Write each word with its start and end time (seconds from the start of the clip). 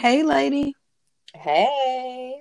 Hey, 0.00 0.22
lady. 0.22 0.74
Hey. 1.34 2.40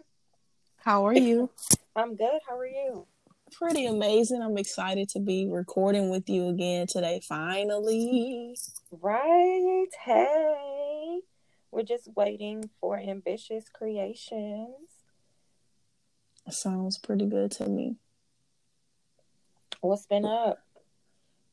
How 0.78 1.06
are 1.06 1.14
you? 1.14 1.50
I'm 1.94 2.16
good. 2.16 2.40
How 2.48 2.58
are 2.58 2.66
you? 2.66 3.06
Pretty 3.52 3.86
amazing. 3.86 4.42
I'm 4.42 4.58
excited 4.58 5.10
to 5.10 5.20
be 5.20 5.46
recording 5.46 6.10
with 6.10 6.30
you 6.30 6.48
again 6.48 6.88
today, 6.88 7.20
finally. 7.28 8.56
Right. 9.02 9.88
Hey. 10.06 11.20
We're 11.70 11.84
just 11.84 12.08
waiting 12.16 12.70
for 12.80 12.98
ambitious 12.98 13.66
creations. 13.68 14.70
Sounds 16.50 16.98
pretty 16.98 17.26
good 17.26 17.52
to 17.52 17.68
me. 17.68 17.98
What's 19.82 20.06
been 20.06 20.24
up? 20.24 20.64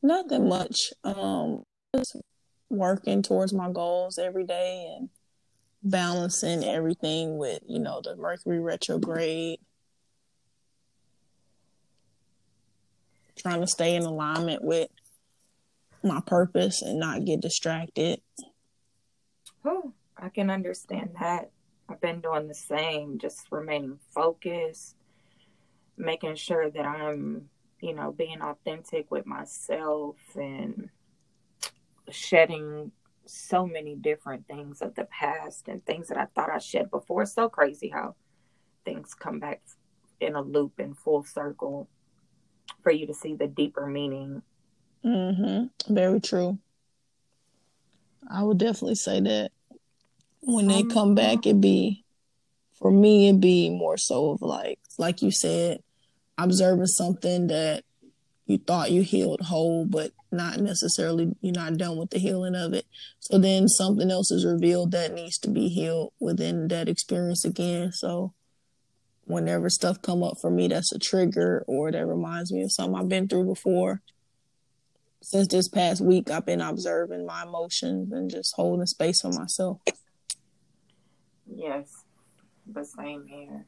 Nothing 0.01 0.47
much. 0.47 0.93
Um, 1.03 1.63
just 1.93 2.15
working 2.69 3.23
towards 3.23 3.51
my 3.51 3.69
goals 3.69 4.17
every 4.17 4.45
day 4.45 4.95
and 4.97 5.09
balancing 5.83 6.63
everything 6.63 7.37
with, 7.37 7.59
you 7.67 7.79
know, 7.79 8.01
the 8.03 8.15
Mercury 8.15 8.59
retrograde. 8.59 9.59
Trying 13.37 13.61
to 13.61 13.67
stay 13.67 13.95
in 13.95 14.03
alignment 14.03 14.63
with 14.63 14.89
my 16.03 16.21
purpose 16.25 16.81
and 16.81 16.99
not 16.99 17.25
get 17.25 17.41
distracted. 17.41 18.21
Oh, 19.63 19.93
I 20.17 20.29
can 20.29 20.49
understand 20.49 21.11
that. 21.19 21.51
I've 21.89 22.01
been 22.01 22.21
doing 22.21 22.47
the 22.47 22.55
same, 22.55 23.17
just 23.17 23.51
remaining 23.51 23.99
focused, 24.13 24.95
making 25.97 26.35
sure 26.35 26.69
that 26.69 26.85
I'm, 26.85 27.49
you 27.79 27.93
know, 27.93 28.11
being 28.11 28.41
authentic 28.41 29.09
with 29.11 29.25
myself 29.25 30.17
and 30.35 30.89
shedding 32.09 32.91
so 33.29 33.65
many 33.65 33.95
different 33.95 34.47
things 34.47 34.81
of 34.81 34.95
the 34.95 35.05
past 35.05 35.67
and 35.67 35.85
things 35.85 36.07
that 36.07 36.17
I 36.17 36.25
thought 36.25 36.51
I 36.51 36.59
shed 36.59 36.91
before. 36.91 37.23
It's 37.23 37.33
so 37.33 37.49
crazy 37.49 37.89
how 37.89 38.15
things 38.85 39.13
come 39.13 39.39
back 39.39 39.61
in 40.19 40.35
a 40.35 40.41
loop 40.41 40.79
and 40.79 40.97
full 40.97 41.23
circle 41.23 41.87
for 42.81 42.91
you 42.91 43.07
to 43.07 43.13
see 43.13 43.35
the 43.35 43.47
deeper 43.47 43.85
meaning. 43.85 44.41
Mm-hmm. 45.05 45.93
Very 45.93 46.19
true. 46.19 46.57
I 48.29 48.43
would 48.43 48.57
definitely 48.57 48.95
say 48.95 49.21
that 49.21 49.51
when 50.41 50.67
they 50.67 50.83
come 50.83 51.15
back, 51.15 51.45
it 51.45 51.61
be 51.61 52.03
for 52.73 52.91
me. 52.91 53.29
It 53.29 53.39
be 53.39 53.69
more 53.69 53.97
so 53.97 54.31
of 54.31 54.41
like, 54.41 54.79
like 54.97 55.21
you 55.21 55.31
said, 55.31 55.81
observing 56.37 56.87
something 56.87 57.47
that 57.47 57.83
you 58.47 58.57
thought 58.57 58.91
you 58.91 59.01
healed 59.01 59.41
whole, 59.41 59.85
but 59.85 60.11
not 60.31 60.59
necessarily 60.59 61.35
you're 61.41 61.53
not 61.53 61.77
done 61.77 61.97
with 61.97 62.09
the 62.09 62.17
healing 62.17 62.55
of 62.55 62.73
it. 62.73 62.85
So 63.19 63.37
then 63.37 63.67
something 63.67 64.09
else 64.09 64.31
is 64.31 64.45
revealed 64.45 64.91
that 64.91 65.13
needs 65.13 65.37
to 65.39 65.49
be 65.49 65.67
healed 65.67 66.13
within 66.19 66.69
that 66.69 66.87
experience 66.87 67.43
again. 67.43 67.91
So 67.91 68.33
whenever 69.25 69.69
stuff 69.69 70.01
come 70.01 70.23
up 70.23 70.37
for 70.39 70.49
me 70.49 70.69
that's 70.69 70.93
a 70.93 70.99
trigger 70.99 71.65
or 71.67 71.91
that 71.91 72.05
reminds 72.05 72.51
me 72.53 72.63
of 72.63 72.71
something 72.71 72.97
I've 72.97 73.09
been 73.09 73.27
through 73.27 73.45
before. 73.45 74.01
Since 75.21 75.49
this 75.49 75.67
past 75.67 76.01
week 76.01 76.31
I've 76.31 76.45
been 76.45 76.61
observing 76.61 77.25
my 77.25 77.43
emotions 77.43 78.13
and 78.13 78.31
just 78.31 78.55
holding 78.55 78.85
space 78.85 79.21
for 79.21 79.31
myself. 79.31 79.79
Yes. 81.53 82.03
The 82.65 82.85
same 82.85 83.25
here. 83.27 83.65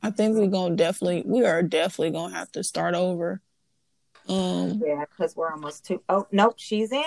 I 0.00 0.10
think 0.10 0.36
we're 0.36 0.46
gonna 0.46 0.76
definitely 0.76 1.24
we 1.26 1.44
are 1.44 1.62
definitely 1.62 2.12
gonna 2.12 2.34
have 2.34 2.52
to 2.52 2.62
start 2.62 2.94
over 2.94 3.40
yeah, 4.28 5.04
because 5.10 5.34
we're 5.36 5.50
almost 5.50 5.84
two. 5.84 6.02
Oh, 6.08 6.26
nope, 6.30 6.54
she's 6.56 6.92
in. 6.92 7.02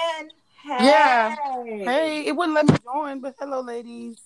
Hey. 0.64 0.86
Yeah. 0.86 1.36
Hey, 1.66 2.26
it 2.26 2.36
wouldn't 2.36 2.56
let 2.56 2.68
me 2.68 2.76
join, 2.84 3.20
but 3.20 3.36
hello, 3.40 3.62
ladies. 3.62 4.18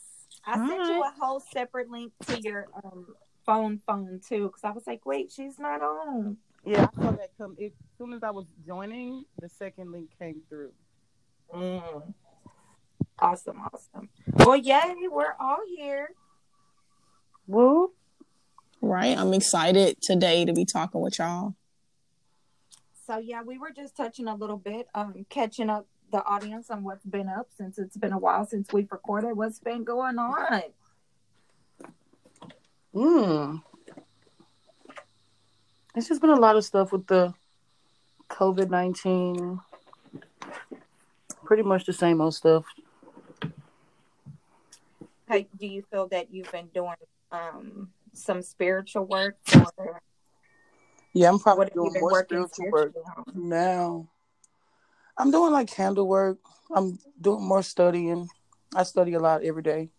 I 0.45 0.57
Hi. 0.57 0.67
sent 0.67 0.88
you 0.88 1.01
a 1.01 1.13
whole 1.19 1.39
separate 1.39 1.89
link 1.89 2.13
to 2.27 2.39
your 2.41 2.67
um 2.83 3.07
phone 3.45 3.81
phone 3.85 4.21
too, 4.27 4.47
because 4.47 4.63
I 4.63 4.71
was 4.71 4.88
like, 4.88 5.05
wait, 5.05 5.31
she's 5.31 5.59
not 5.59 5.81
on. 5.81 6.38
Yeah, 6.66 6.88
I 6.97 7.01
saw 7.01 7.11
that 7.11 7.29
come. 7.38 7.56
As 7.63 7.72
soon 7.97 8.13
as 8.13 8.23
I 8.23 8.31
was 8.31 8.45
joining, 8.66 9.25
the 9.39 9.50
second 9.50 9.91
link 9.91 10.09
came 10.17 10.41
through. 10.50 10.72
Mm. 11.53 12.13
Awesome, 13.19 13.62
awesome. 13.62 14.09
Well, 14.39 14.57
yay, 14.57 14.95
we're 15.09 15.35
all 15.39 15.59
here. 15.77 16.09
Woo. 17.47 17.91
Right. 18.81 19.17
I'm 19.17 19.33
excited 19.33 20.01
today 20.01 20.45
to 20.45 20.53
be 20.53 20.66
talking 20.66 21.01
with 21.01 21.19
y'all 21.19 21.56
so 23.05 23.17
yeah, 23.17 23.41
we 23.43 23.57
were 23.57 23.71
just 23.71 23.95
touching 23.95 24.27
a 24.27 24.35
little 24.35 24.57
bit, 24.57 24.88
um, 24.95 25.25
catching 25.29 25.69
up 25.69 25.88
the 26.11 26.23
audience 26.23 26.69
on 26.69 26.83
what's 26.83 27.05
been 27.05 27.27
up 27.27 27.47
since 27.57 27.77
it's 27.77 27.97
been 27.97 28.13
a 28.13 28.17
while 28.17 28.45
since 28.45 28.71
we've 28.71 28.91
recorded. 28.91 29.35
What's 29.35 29.59
been 29.59 29.83
going 29.83 30.17
on? 30.17 30.61
Hmm. 32.94 33.57
It's 35.95 36.07
just 36.07 36.21
been 36.21 36.29
a 36.29 36.39
lot 36.39 36.55
of 36.55 36.65
stuff 36.65 36.91
with 36.91 37.07
the 37.07 37.33
COVID 38.29 38.69
nineteen. 38.69 39.59
Pretty 41.44 41.63
much 41.63 41.85
the 41.85 41.94
same 41.94 42.21
old 42.21 42.33
stuff. 42.33 42.65
Hey, 45.27 45.47
do 45.59 45.67
you 45.67 45.83
feel 45.91 46.07
that 46.09 46.33
you've 46.33 46.51
been 46.51 46.67
doing 46.73 46.95
um, 47.31 47.89
some 48.13 48.41
spiritual 48.41 49.05
work 49.05 49.38
or 49.77 50.01
yeah, 51.15 51.29
I'm 51.29 51.39
probably 51.39 51.67
doing 51.73 51.93
more 51.97 52.23
spiritual 52.25 52.69
work 52.71 52.93
now. 53.33 54.09
I'm 55.17 55.31
doing 55.31 55.53
like 55.53 55.71
candle 55.71 56.07
work. 56.09 56.39
I'm 56.75 56.99
doing 57.21 57.47
more 57.47 57.63
studying. 57.63 58.27
I 58.75 58.83
study 58.83 59.13
a 59.13 59.19
lot 59.19 59.41
every 59.41 59.63
day 59.63 59.91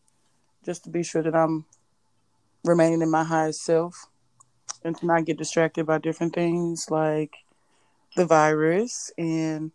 just 0.62 0.84
to 0.84 0.90
be 0.90 1.02
sure 1.02 1.22
that 1.22 1.34
I'm 1.34 1.64
remaining 2.64 3.00
in 3.00 3.10
my 3.10 3.24
highest 3.24 3.64
self 3.64 4.08
and 4.84 4.94
to 4.98 5.06
not 5.06 5.24
get 5.24 5.38
distracted 5.38 5.86
by 5.86 5.96
different 5.96 6.34
things 6.34 6.90
like 6.90 7.32
the 8.14 8.26
virus 8.26 9.10
and 9.16 9.72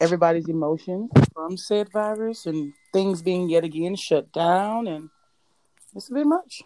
everybody's 0.00 0.48
emotions 0.48 1.10
from 1.34 1.56
said 1.56 1.90
virus 1.90 2.46
and 2.46 2.72
things 2.92 3.22
being 3.22 3.48
yet 3.48 3.64
again 3.64 3.96
shut 3.96 4.32
down 4.32 4.86
and 4.86 5.10
it's 5.96 6.10
a 6.10 6.14
bit 6.14 6.26
much. 6.26 6.62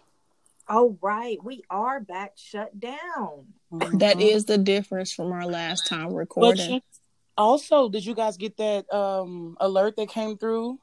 Oh 0.73 0.97
right, 1.01 1.37
we 1.43 1.63
are 1.69 1.99
back 1.99 2.31
shut 2.37 2.79
down. 2.79 3.47
Mm-hmm. 3.73 3.97
That 3.97 4.21
is 4.21 4.45
the 4.45 4.57
difference 4.57 5.11
from 5.11 5.33
our 5.33 5.45
last 5.45 5.85
time 5.85 6.13
recording. 6.13 6.81
also, 7.37 7.89
did 7.89 8.05
you 8.05 8.15
guys 8.15 8.37
get 8.37 8.55
that 8.55 8.91
um 8.93 9.57
alert 9.59 9.97
that 9.97 10.07
came 10.07 10.37
through 10.37 10.79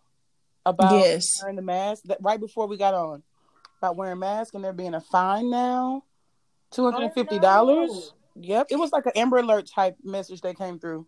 about 0.66 0.92
yes. 0.92 1.40
wearing 1.40 1.56
the 1.56 1.62
mask 1.62 2.02
that 2.04 2.18
right 2.20 2.38
before 2.38 2.66
we 2.66 2.76
got 2.76 2.92
on 2.92 3.22
about 3.78 3.96
wearing 3.96 4.18
masks 4.18 4.54
and 4.54 4.62
there 4.62 4.74
being 4.74 4.92
a 4.92 5.00
fine 5.00 5.48
now, 5.48 6.04
two 6.70 6.84
hundred 6.84 7.04
and 7.04 7.14
fifty 7.14 7.38
dollars. 7.38 7.88
Oh, 7.90 8.12
no. 8.36 8.46
Yep, 8.46 8.66
it 8.68 8.76
was 8.76 8.92
like 8.92 9.06
an 9.06 9.12
Amber 9.16 9.38
Alert 9.38 9.70
type 9.74 9.96
message 10.04 10.42
that 10.42 10.58
came 10.58 10.78
through. 10.78 11.06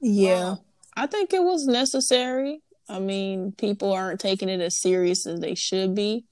Yeah, 0.00 0.52
wow. 0.52 0.58
I 0.96 1.06
think 1.06 1.34
it 1.34 1.42
was 1.42 1.66
necessary. 1.66 2.62
I 2.88 3.00
mean, 3.00 3.52
people 3.52 3.92
aren't 3.92 4.18
taking 4.18 4.48
it 4.48 4.62
as 4.62 4.80
serious 4.80 5.26
as 5.26 5.40
they 5.40 5.54
should 5.54 5.94
be. 5.94 6.24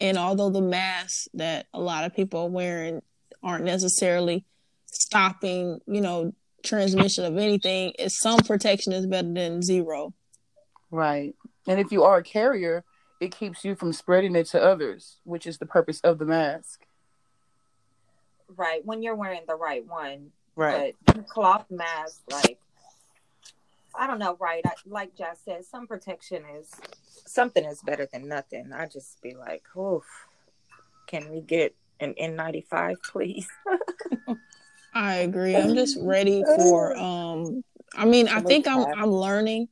And 0.00 0.18
although 0.18 0.50
the 0.50 0.60
masks 0.60 1.28
that 1.34 1.66
a 1.72 1.80
lot 1.80 2.04
of 2.04 2.14
people 2.14 2.40
are 2.40 2.48
wearing 2.48 3.02
aren't 3.42 3.64
necessarily 3.64 4.44
stopping, 4.86 5.80
you 5.86 6.00
know, 6.00 6.32
transmission 6.64 7.24
of 7.24 7.36
anything, 7.36 7.92
is 7.98 8.18
some 8.18 8.40
protection 8.40 8.92
is 8.92 9.06
better 9.06 9.32
than 9.32 9.62
zero. 9.62 10.12
Right. 10.90 11.34
And 11.66 11.80
if 11.80 11.92
you 11.92 12.02
are 12.04 12.18
a 12.18 12.22
carrier, 12.22 12.84
it 13.20 13.34
keeps 13.34 13.64
you 13.64 13.74
from 13.74 13.92
spreading 13.92 14.34
it 14.36 14.46
to 14.48 14.62
others, 14.62 15.18
which 15.24 15.46
is 15.46 15.58
the 15.58 15.66
purpose 15.66 16.00
of 16.00 16.18
the 16.18 16.24
mask. 16.24 16.80
Right. 18.56 18.84
When 18.84 19.02
you're 19.02 19.14
wearing 19.14 19.42
the 19.46 19.56
right 19.56 19.86
one. 19.86 20.30
Right. 20.56 20.94
But 21.04 21.26
cloth 21.26 21.66
mask, 21.70 22.20
like 22.30 22.58
I 23.98 24.06
don't 24.06 24.18
know, 24.18 24.36
right? 24.40 24.62
I, 24.64 24.72
like 24.86 25.16
Jess 25.16 25.40
said, 25.44 25.64
some 25.64 25.86
protection 25.86 26.44
is 26.58 26.70
something 27.26 27.64
is 27.64 27.80
better 27.82 28.08
than 28.12 28.28
nothing. 28.28 28.72
I 28.72 28.86
just 28.86 29.20
be 29.22 29.34
like, 29.34 29.62
oof, 29.76 30.04
can 31.06 31.30
we 31.30 31.40
get 31.40 31.74
an 32.00 32.14
N95, 32.20 32.96
please? 33.02 33.48
I 34.94 35.16
agree. 35.16 35.56
I'm 35.56 35.74
just 35.74 35.98
ready 36.02 36.42
for. 36.56 36.96
um 36.96 37.62
I 37.96 38.04
mean, 38.04 38.28
I 38.28 38.40
think 38.40 38.66
I'm 38.66 38.84
I'm 38.84 39.10
learning. 39.10 39.68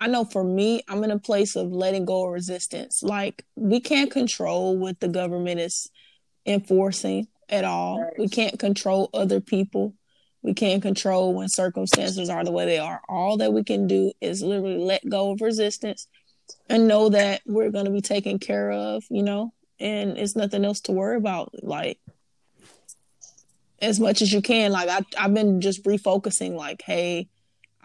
I 0.00 0.06
know 0.06 0.24
for 0.24 0.44
me, 0.44 0.82
I'm 0.88 1.02
in 1.04 1.10
a 1.10 1.18
place 1.18 1.56
of 1.56 1.72
letting 1.72 2.04
go 2.04 2.26
of 2.26 2.32
resistance. 2.32 3.02
Like 3.02 3.44
we 3.56 3.80
can't 3.80 4.10
control 4.10 4.76
what 4.76 5.00
the 5.00 5.08
government 5.08 5.60
is 5.60 5.90
enforcing 6.46 7.28
at 7.48 7.64
all. 7.64 8.02
Right. 8.02 8.18
We 8.18 8.28
can't 8.28 8.58
control 8.58 9.10
other 9.12 9.40
people. 9.40 9.94
We 10.42 10.54
can't 10.54 10.82
control 10.82 11.34
when 11.34 11.48
circumstances 11.48 12.30
are 12.30 12.44
the 12.44 12.52
way 12.52 12.64
they 12.64 12.78
are. 12.78 13.00
All 13.08 13.36
that 13.38 13.52
we 13.52 13.64
can 13.64 13.86
do 13.86 14.12
is 14.20 14.42
literally 14.42 14.78
let 14.78 15.08
go 15.08 15.32
of 15.32 15.40
resistance 15.40 16.06
and 16.68 16.88
know 16.88 17.08
that 17.08 17.42
we're 17.44 17.70
going 17.70 17.84
to 17.86 17.90
be 17.90 18.00
taken 18.00 18.38
care 18.38 18.70
of, 18.70 19.04
you 19.10 19.22
know, 19.22 19.52
and 19.80 20.16
it's 20.16 20.36
nothing 20.36 20.64
else 20.64 20.80
to 20.82 20.92
worry 20.92 21.16
about. 21.16 21.50
Like, 21.62 21.98
as 23.80 24.00
much 24.00 24.22
as 24.22 24.32
you 24.32 24.42
can. 24.42 24.72
Like, 24.72 24.88
I, 24.88 25.00
I've 25.18 25.34
been 25.34 25.60
just 25.60 25.84
refocusing, 25.84 26.54
like, 26.54 26.82
hey, 26.82 27.28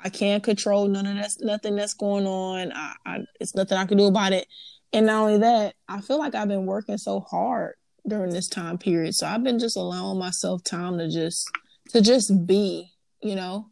I 0.02 0.10
can't 0.10 0.44
control 0.44 0.88
none 0.88 1.06
of 1.06 1.16
that, 1.16 1.32
nothing 1.40 1.76
that's 1.76 1.94
going 1.94 2.28
on. 2.28 2.72
I, 2.74 2.94
I, 3.06 3.20
it's 3.40 3.56
nothing 3.56 3.78
I 3.78 3.86
can 3.86 3.98
do 3.98 4.08
about 4.08 4.34
it. 4.34 4.48
And 4.92 5.06
not 5.06 5.24
only 5.24 5.38
that, 5.40 5.76
I 5.88 6.02
feel 6.02 6.20
like 6.20 6.36
I've 6.36 6.48
been 6.48 6.66
working 6.66 6.98
so 6.98 7.22
hard 7.22 7.76
during 8.08 8.32
this 8.32 8.48
time 8.48 8.78
period. 8.78 9.16
So 9.16 9.26
I've 9.28 9.44
been 9.44 9.60
just 9.60 9.78
allowing 9.78 10.20
myself 10.20 10.64
time 10.64 10.98
to 10.98 11.10
just 11.10 11.50
to 11.90 12.02
just 12.02 12.46
be, 12.46 12.92
you 13.22 13.36
know. 13.36 13.68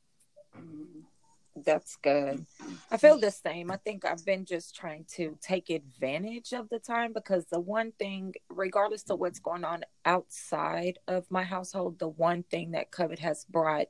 That's 1.64 1.96
good. 1.98 2.46
I 2.90 2.98
feel 2.98 3.20
the 3.20 3.30
same. 3.30 3.70
I 3.70 3.78
think 3.78 4.04
I've 4.04 4.26
been 4.26 4.46
just 4.46 4.76
trying 4.76 5.06
to 5.16 5.38
take 5.42 5.70
advantage 5.70 6.54
of 6.54 6.70
the 6.70 6.80
time 6.80 7.14
because 7.14 7.46
the 7.46 7.60
one 7.60 7.92
thing, 7.92 8.34
regardless 8.50 9.04
of 9.10 9.20
what's 9.20 9.40
going 9.40 9.64
on 9.64 9.84
outside 10.06 10.98
of 11.08 11.30
my 11.30 11.44
household, 11.44 12.00
the 12.00 12.08
one 12.08 12.44
thing 12.44 12.72
that 12.72 12.92
COVID 12.92 13.20
has 13.20 13.46
brought 13.46 13.90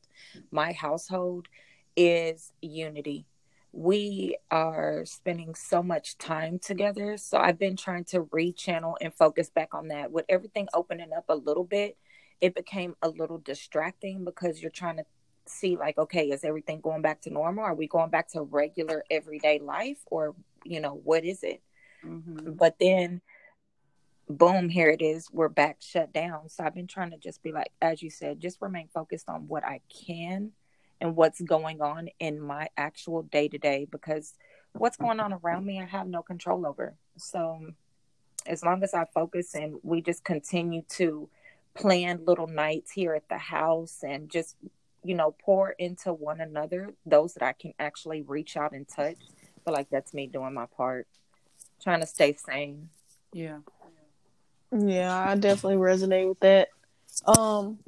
my 0.51 0.73
household 0.73 1.47
is 1.95 2.51
unity 2.61 3.25
we 3.73 4.37
are 4.49 5.05
spending 5.05 5.55
so 5.55 5.81
much 5.81 6.17
time 6.17 6.59
together. 6.59 7.17
So 7.17 7.37
I've 7.37 7.57
been 7.57 7.77
trying 7.77 8.03
to 8.05 8.23
rechannel 8.25 8.95
and 8.99 9.13
focus 9.13 9.49
back 9.49 9.73
on 9.73 9.87
that. 9.89 10.11
With 10.11 10.25
everything 10.27 10.67
opening 10.73 11.13
up 11.15 11.25
a 11.29 11.35
little 11.35 11.63
bit, 11.63 11.97
it 12.41 12.55
became 12.55 12.95
a 13.01 13.09
little 13.09 13.37
distracting 13.37 14.25
because 14.25 14.61
you're 14.61 14.71
trying 14.71 14.97
to 14.97 15.05
see 15.47 15.75
like 15.75 15.97
okay 15.97 16.29
is 16.29 16.43
everything 16.43 16.81
going 16.81 17.01
back 17.01 17.21
to 17.21 17.29
normal? 17.29 17.63
Are 17.63 17.75
we 17.75 17.87
going 17.87 18.09
back 18.09 18.29
to 18.29 18.41
regular 18.41 19.03
everyday 19.09 19.59
life? 19.59 19.99
Or 20.07 20.35
you 20.63 20.79
know 20.79 20.99
what 21.03 21.23
is 21.23 21.43
it? 21.43 21.61
Mm-hmm. 22.05 22.53
but 22.53 22.77
then 22.79 23.21
boom 24.27 24.69
here 24.69 24.89
it 24.89 25.03
is. 25.03 25.27
We're 25.31 25.49
back 25.49 25.77
shut 25.79 26.11
down. 26.13 26.49
So 26.49 26.63
i've 26.63 26.75
been 26.75 26.87
trying 26.87 27.11
to 27.11 27.17
just 27.17 27.43
be 27.43 27.51
like 27.51 27.71
as 27.81 28.01
you 28.01 28.09
said 28.09 28.39
just 28.39 28.61
remain 28.61 28.87
focused 28.93 29.29
on 29.29 29.47
what 29.47 29.63
i 29.63 29.81
can 30.07 30.51
and 31.01 31.15
what's 31.15 31.41
going 31.41 31.81
on 31.81 32.09
in 32.19 32.39
my 32.39 32.69
actual 32.77 33.23
day 33.23 33.47
to 33.47 33.57
day 33.57 33.87
because 33.91 34.35
what's 34.73 34.97
going 34.97 35.19
on 35.19 35.33
around 35.33 35.65
me, 35.65 35.81
I 35.81 35.85
have 35.85 36.07
no 36.07 36.21
control 36.21 36.65
over. 36.65 36.95
So, 37.17 37.71
as 38.47 38.63
long 38.63 38.83
as 38.83 38.93
I 38.93 39.05
focus 39.13 39.53
and 39.53 39.75
we 39.83 40.01
just 40.01 40.23
continue 40.23 40.83
to 40.89 41.29
plan 41.73 42.25
little 42.25 42.47
nights 42.47 42.91
here 42.91 43.13
at 43.13 43.27
the 43.29 43.37
house 43.37 43.99
and 44.03 44.29
just, 44.29 44.55
you 45.03 45.15
know, 45.15 45.35
pour 45.43 45.71
into 45.71 46.13
one 46.13 46.41
another, 46.41 46.93
those 47.05 47.33
that 47.33 47.43
I 47.43 47.53
can 47.53 47.73
actually 47.79 48.21
reach 48.21 48.57
out 48.57 48.73
and 48.73 48.87
touch, 48.87 49.17
I 49.31 49.59
feel 49.63 49.73
like 49.73 49.89
that's 49.89 50.13
me 50.13 50.27
doing 50.27 50.53
my 50.53 50.65
part, 50.65 51.07
trying 51.81 52.01
to 52.01 52.07
stay 52.07 52.33
sane. 52.33 52.89
Yeah. 53.33 53.59
Yeah, 54.71 55.13
I 55.13 55.35
definitely 55.35 55.77
resonate 55.77 56.29
with 56.29 56.39
that. 56.39 56.69
Um, 57.25 57.79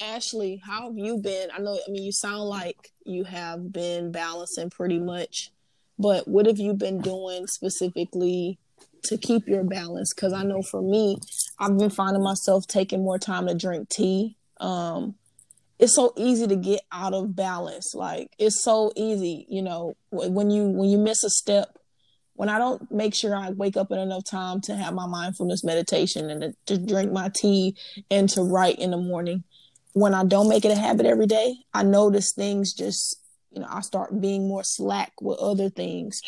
Ashley, 0.00 0.60
how 0.64 0.88
have 0.88 0.98
you 0.98 1.18
been? 1.18 1.50
I 1.52 1.58
know, 1.58 1.74
I 1.74 1.90
mean, 1.90 2.02
you 2.02 2.12
sound 2.12 2.44
like 2.44 2.92
you 3.04 3.24
have 3.24 3.72
been 3.72 4.12
balancing 4.12 4.70
pretty 4.70 4.98
much, 4.98 5.50
but 5.98 6.28
what 6.28 6.46
have 6.46 6.58
you 6.58 6.74
been 6.74 7.00
doing 7.00 7.46
specifically 7.46 8.58
to 9.04 9.18
keep 9.18 9.46
your 9.48 9.64
balance? 9.64 10.12
Because 10.14 10.32
I 10.32 10.42
know 10.42 10.62
for 10.62 10.82
me, 10.82 11.18
I've 11.58 11.78
been 11.78 11.90
finding 11.90 12.22
myself 12.22 12.66
taking 12.66 13.02
more 13.02 13.18
time 13.18 13.46
to 13.46 13.54
drink 13.54 13.88
tea. 13.88 14.36
Um, 14.60 15.14
it's 15.78 15.94
so 15.94 16.12
easy 16.16 16.46
to 16.46 16.56
get 16.56 16.80
out 16.90 17.14
of 17.14 17.36
balance. 17.36 17.94
Like 17.94 18.30
it's 18.38 18.62
so 18.62 18.92
easy, 18.96 19.46
you 19.48 19.62
know, 19.62 19.94
when 20.10 20.50
you 20.50 20.64
when 20.68 20.88
you 20.88 20.98
miss 20.98 21.22
a 21.24 21.30
step. 21.30 21.78
When 22.34 22.48
I 22.48 22.58
don't 22.58 22.88
make 22.92 23.16
sure 23.16 23.34
I 23.34 23.50
wake 23.50 23.76
up 23.76 23.90
in 23.90 23.98
enough 23.98 24.22
time 24.24 24.60
to 24.60 24.76
have 24.76 24.94
my 24.94 25.08
mindfulness 25.08 25.64
meditation 25.64 26.30
and 26.30 26.40
to, 26.40 26.76
to 26.76 26.86
drink 26.86 27.10
my 27.10 27.32
tea 27.34 27.76
and 28.12 28.28
to 28.28 28.42
write 28.42 28.78
in 28.78 28.92
the 28.92 28.96
morning, 28.96 29.42
when 29.92 30.14
I 30.14 30.24
don't 30.24 30.48
make 30.48 30.64
it 30.64 30.70
a 30.70 30.76
habit 30.76 31.04
every 31.04 31.26
day, 31.26 31.56
I 31.74 31.82
notice 31.82 32.32
things 32.32 32.72
just, 32.72 33.16
you 33.50 33.60
know, 33.60 33.66
I 33.68 33.80
start 33.80 34.20
being 34.20 34.46
more 34.46 34.62
slack 34.62 35.12
with 35.20 35.38
other 35.40 35.68
things. 35.68 36.20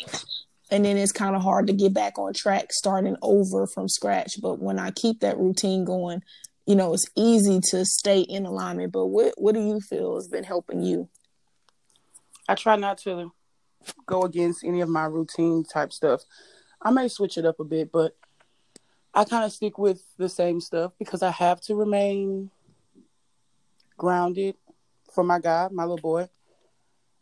And 0.71 0.85
then 0.85 0.97
it's 0.97 1.11
kind 1.11 1.35
of 1.35 1.41
hard 1.41 1.67
to 1.67 1.73
get 1.73 1.93
back 1.93 2.17
on 2.17 2.33
track 2.33 2.71
starting 2.71 3.17
over 3.21 3.67
from 3.67 3.89
scratch. 3.89 4.41
But 4.41 4.59
when 4.59 4.79
I 4.79 4.91
keep 4.91 5.19
that 5.19 5.37
routine 5.37 5.83
going, 5.83 6.23
you 6.65 6.75
know, 6.75 6.93
it's 6.93 7.05
easy 7.15 7.59
to 7.71 7.85
stay 7.85 8.21
in 8.21 8.45
alignment. 8.45 8.93
But 8.93 9.07
what 9.07 9.33
what 9.37 9.53
do 9.53 9.61
you 9.61 9.81
feel 9.81 10.15
has 10.15 10.27
been 10.27 10.45
helping 10.45 10.81
you? 10.81 11.09
I 12.47 12.55
try 12.55 12.75
not 12.75 12.97
to 12.99 13.31
go 14.05 14.23
against 14.23 14.63
any 14.63 14.81
of 14.81 14.89
my 14.89 15.05
routine 15.05 15.63
type 15.63 15.91
stuff. 15.91 16.21
I 16.81 16.91
may 16.91 17.07
switch 17.07 17.37
it 17.37 17.45
up 17.45 17.59
a 17.59 17.63
bit, 17.63 17.91
but 17.91 18.15
I 19.13 19.25
kind 19.25 19.43
of 19.43 19.51
stick 19.51 19.77
with 19.77 20.03
the 20.17 20.29
same 20.29 20.61
stuff 20.61 20.93
because 20.97 21.21
I 21.21 21.31
have 21.31 21.61
to 21.61 21.75
remain 21.75 22.49
grounded 23.97 24.55
for 25.13 25.23
my 25.23 25.39
guy, 25.39 25.67
my 25.71 25.83
little 25.83 25.97
boy. 25.97 26.29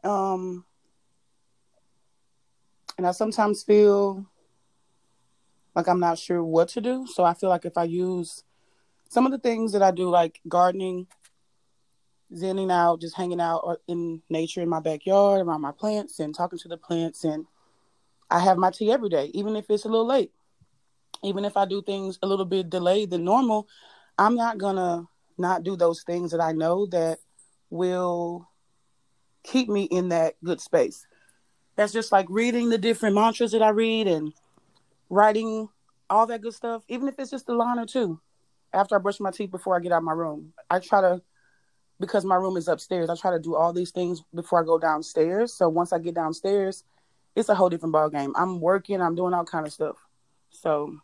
Um, 0.03 0.65
and 2.99 3.07
I 3.07 3.11
sometimes 3.11 3.63
feel 3.63 4.25
like 5.73 5.87
I'm 5.87 6.01
not 6.01 6.19
sure 6.19 6.43
what 6.43 6.67
to 6.69 6.81
do. 6.81 7.07
So 7.07 7.23
I 7.23 7.33
feel 7.33 7.49
like 7.49 7.63
if 7.63 7.77
I 7.77 7.85
use 7.85 8.43
some 9.07 9.25
of 9.25 9.31
the 9.31 9.37
things 9.37 9.71
that 9.71 9.81
I 9.81 9.91
do, 9.91 10.09
like 10.09 10.41
gardening, 10.49 11.07
zenning 12.33 12.69
out, 12.69 12.99
just 12.99 13.15
hanging 13.15 13.39
out 13.39 13.79
in 13.87 14.21
nature 14.29 14.61
in 14.61 14.67
my 14.67 14.81
backyard, 14.81 15.39
around 15.39 15.61
my 15.61 15.71
plants, 15.71 16.19
and 16.19 16.35
talking 16.35 16.59
to 16.59 16.67
the 16.67 16.75
plants, 16.75 17.23
and 17.23 17.45
I 18.29 18.39
have 18.39 18.57
my 18.57 18.69
tea 18.69 18.91
every 18.91 19.07
day, 19.07 19.31
even 19.33 19.55
if 19.55 19.69
it's 19.69 19.85
a 19.85 19.87
little 19.89 20.05
late. 20.05 20.33
Even 21.23 21.45
if 21.45 21.55
I 21.55 21.63
do 21.63 21.81
things 21.81 22.19
a 22.21 22.27
little 22.27 22.43
bit 22.43 22.69
delayed 22.69 23.11
than 23.11 23.23
normal, 23.23 23.69
I'm 24.17 24.35
not 24.35 24.57
gonna 24.57 25.07
not 25.37 25.63
do 25.63 25.77
those 25.77 26.03
things 26.03 26.31
that 26.31 26.41
I 26.41 26.51
know 26.51 26.85
that 26.87 27.19
will 27.69 28.49
keep 29.43 29.69
me 29.69 29.83
in 29.83 30.09
that 30.09 30.35
good 30.43 30.59
space. 30.59 31.07
That's 31.79 31.93
just 31.93 32.11
like 32.11 32.25
reading 32.27 32.67
the 32.67 32.77
different 32.77 33.15
mantras 33.15 33.53
that 33.53 33.61
I 33.61 33.69
read 33.69 34.05
and 34.05 34.33
writing 35.09 35.69
all 36.09 36.27
that 36.27 36.41
good 36.41 36.53
stuff, 36.53 36.83
even 36.89 37.07
if 37.07 37.15
it's 37.17 37.31
just 37.31 37.47
a 37.47 37.53
line 37.53 37.79
or 37.79 37.85
two 37.85 38.19
after 38.73 38.97
I 38.97 38.99
brush 38.99 39.21
my 39.21 39.31
teeth 39.31 39.49
before 39.49 39.77
I 39.77 39.79
get 39.79 39.93
out 39.93 39.99
of 39.99 40.03
my 40.03 40.11
room. 40.11 40.51
I 40.69 40.79
try 40.79 40.99
to, 40.99 41.21
because 41.97 42.25
my 42.25 42.35
room 42.35 42.57
is 42.57 42.67
upstairs, 42.67 43.09
I 43.09 43.15
try 43.15 43.31
to 43.31 43.39
do 43.39 43.55
all 43.55 43.71
these 43.71 43.91
things 43.91 44.21
before 44.35 44.61
I 44.61 44.65
go 44.65 44.77
downstairs. 44.77 45.53
So 45.53 45.69
once 45.69 45.93
I 45.93 45.99
get 45.99 46.15
downstairs, 46.15 46.83
it's 47.33 47.47
a 47.47 47.55
whole 47.55 47.69
different 47.69 47.93
ball 47.93 48.09
game. 48.09 48.33
I'm 48.35 48.59
working, 48.59 49.01
I'm 49.01 49.15
doing 49.15 49.33
all 49.33 49.45
kind 49.45 49.65
of 49.65 49.71
stuff. 49.71 49.95
So 50.49 50.97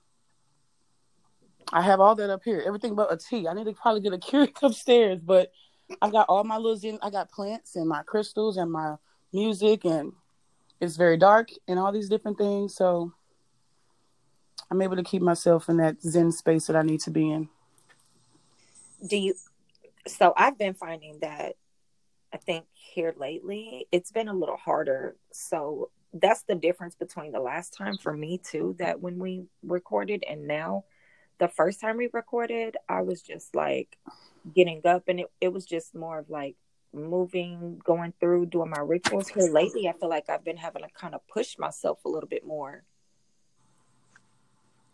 I 1.71 1.83
have 1.83 2.01
all 2.01 2.15
that 2.15 2.29
up 2.29 2.41
here. 2.43 2.61
Everything 2.67 2.95
but 2.95 3.13
a 3.13 3.15
tea. 3.15 3.47
I 3.47 3.53
need 3.53 3.67
to 3.67 3.71
probably 3.71 4.01
get 4.01 4.11
a 4.11 4.17
Keurig 4.17 4.61
upstairs, 4.61 5.21
but 5.23 5.53
I 6.01 6.11
got 6.11 6.25
all 6.27 6.43
my 6.43 6.57
little 6.57 6.75
zen. 6.75 6.99
I 7.01 7.11
got 7.11 7.31
plants 7.31 7.77
and 7.77 7.87
my 7.87 8.03
crystals 8.03 8.57
and 8.57 8.69
my 8.69 8.95
music, 9.31 9.85
and 9.85 10.11
it's 10.79 10.97
very 10.97 11.17
dark 11.17 11.49
and 11.67 11.79
all 11.79 11.91
these 11.91 12.09
different 12.09 12.37
things. 12.37 12.75
So 12.75 13.13
I'm 14.69 14.81
able 14.81 14.95
to 14.95 15.03
keep 15.03 15.21
myself 15.21 15.69
in 15.69 15.77
that 15.77 16.01
zen 16.01 16.31
space 16.31 16.67
that 16.67 16.75
I 16.75 16.81
need 16.81 17.01
to 17.01 17.11
be 17.11 17.31
in. 17.31 17.49
Do 19.07 19.17
you? 19.17 19.35
So 20.07 20.33
I've 20.35 20.57
been 20.57 20.73
finding 20.73 21.19
that 21.21 21.55
I 22.33 22.37
think 22.37 22.65
here 22.73 23.13
lately 23.17 23.87
it's 23.91 24.11
been 24.11 24.27
a 24.27 24.33
little 24.33 24.57
harder. 24.57 25.15
So 25.31 25.89
that's 26.13 26.43
the 26.43 26.55
difference 26.55 26.95
between 26.95 27.31
the 27.31 27.39
last 27.39 27.73
time 27.73 27.97
for 27.97 28.13
me 28.13 28.39
too. 28.43 28.75
That 28.79 29.01
when 29.01 29.19
we 29.19 29.45
recorded 29.63 30.23
and 30.27 30.47
now 30.47 30.85
the 31.37 31.47
first 31.47 31.81
time 31.81 31.97
we 31.97 32.09
recorded, 32.13 32.77
I 32.87 33.01
was 33.01 33.21
just 33.21 33.55
like 33.55 33.97
getting 34.53 34.81
up 34.85 35.03
and 35.07 35.21
it, 35.21 35.31
it 35.41 35.53
was 35.53 35.65
just 35.65 35.95
more 35.95 36.19
of 36.19 36.29
like 36.29 36.55
moving, 36.95 37.81
going 37.83 38.13
through, 38.19 38.47
doing 38.47 38.69
my 38.69 38.79
rituals. 38.79 39.27
Here 39.27 39.51
lately, 39.51 39.87
I 39.87 39.93
feel 39.93 40.09
like 40.09 40.29
I've 40.29 40.43
been 40.43 40.57
having 40.57 40.83
to 40.83 40.89
kind 40.89 41.13
of 41.13 41.21
push 41.27 41.57
myself 41.57 42.03
a 42.05 42.09
little 42.09 42.29
bit 42.29 42.45
more. 42.45 42.83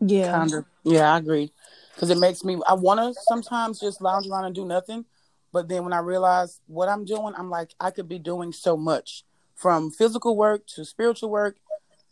Yeah. 0.00 0.32
Kind 0.32 0.52
of. 0.54 0.64
Yeah, 0.84 1.14
I 1.14 1.18
agree. 1.18 1.52
Because 1.94 2.10
it 2.10 2.18
makes 2.18 2.44
me, 2.44 2.58
I 2.66 2.74
want 2.74 3.00
to 3.00 3.20
sometimes 3.22 3.78
just 3.78 4.00
lounge 4.00 4.26
around 4.26 4.46
and 4.46 4.54
do 4.54 4.66
nothing. 4.66 5.04
But 5.52 5.68
then 5.68 5.84
when 5.84 5.92
I 5.92 5.98
realize 5.98 6.60
what 6.66 6.88
I'm 6.88 7.04
doing, 7.04 7.34
I'm 7.36 7.50
like, 7.50 7.74
I 7.78 7.90
could 7.90 8.08
be 8.08 8.18
doing 8.18 8.52
so 8.52 8.76
much 8.76 9.24
from 9.54 9.90
physical 9.90 10.36
work 10.36 10.66
to 10.74 10.84
spiritual 10.84 11.30
work. 11.30 11.56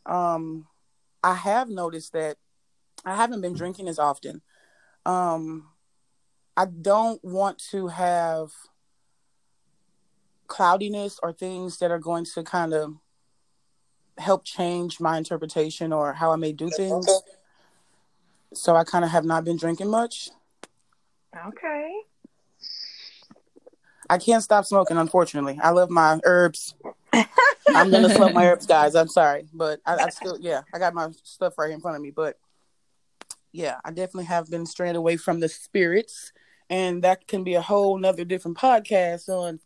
Um, 0.07 0.67
I 1.25 1.35
have 1.35 1.69
noticed 1.69 2.13
that 2.13 2.37
I 3.05 3.17
haven't 3.17 3.41
been 3.41 3.55
drinking 3.55 3.89
as 3.89 3.99
often. 3.99 4.43
Um, 5.07 5.69
I 6.57 6.67
don't 6.67 7.23
want 7.25 7.59
to 7.71 7.89
have 7.89 8.51
cloudiness 10.51 11.19
or 11.23 11.33
things 11.33 11.79
that 11.79 11.91
are 11.91 11.99
going 11.99 12.27
to 12.27 12.43
kind 12.43 12.75
of 12.75 12.97
help 14.19 14.45
change 14.45 15.01
my 15.01 15.17
interpretation 15.17 15.93
or 15.93 16.13
how 16.13 16.33
I 16.33 16.37
may 16.37 16.53
do 16.53 16.69
things. 16.69 17.09
So 18.53 18.75
I 18.77 18.85
kind 18.85 19.05
of 19.05 19.13
have 19.13 19.25
not 19.25 19.45
been 19.45 19.57
drinking 19.57 19.89
much. 19.89 20.31
Okay. 21.47 21.95
I 24.11 24.19
can't 24.19 24.43
stop 24.43 24.67
smoking, 24.67 24.99
unfortunately. 24.99 25.59
I 25.63 25.71
love 25.71 25.89
my 25.89 26.19
herbs. 26.25 26.75
I'm 27.13 27.91
gonna 27.93 28.13
smoke 28.13 28.35
my 28.35 28.49
herbs, 28.49 28.67
guys. 28.67 28.97
I'm 28.97 29.07
sorry, 29.07 29.47
but 29.55 29.81
I, 29.87 29.95
I 29.95 30.09
still, 30.09 30.37
yeah, 30.41 30.63
I 30.75 30.81
got 30.81 30.95
my 30.95 31.11
stuff 31.23 31.57
right 31.57 31.71
in 31.71 31.81
front 31.81 31.97
of 31.97 32.03
me. 32.03 32.11
But 32.11 32.37
yeah, 33.53 33.79
I 33.85 33.91
definitely 33.91 34.25
have 34.25 34.51
been 34.51 34.67
straying 34.67 34.97
away 34.97 35.17
from 35.17 35.39
the 35.39 35.49
spirits. 35.49 36.33
And 36.69 37.03
that 37.03 37.27
can 37.27 37.45
be 37.45 37.55
a 37.55 37.63
whole 37.63 37.99
nother 37.99 38.25
different 38.25 38.57
podcast 38.57 39.29
on 39.29 39.61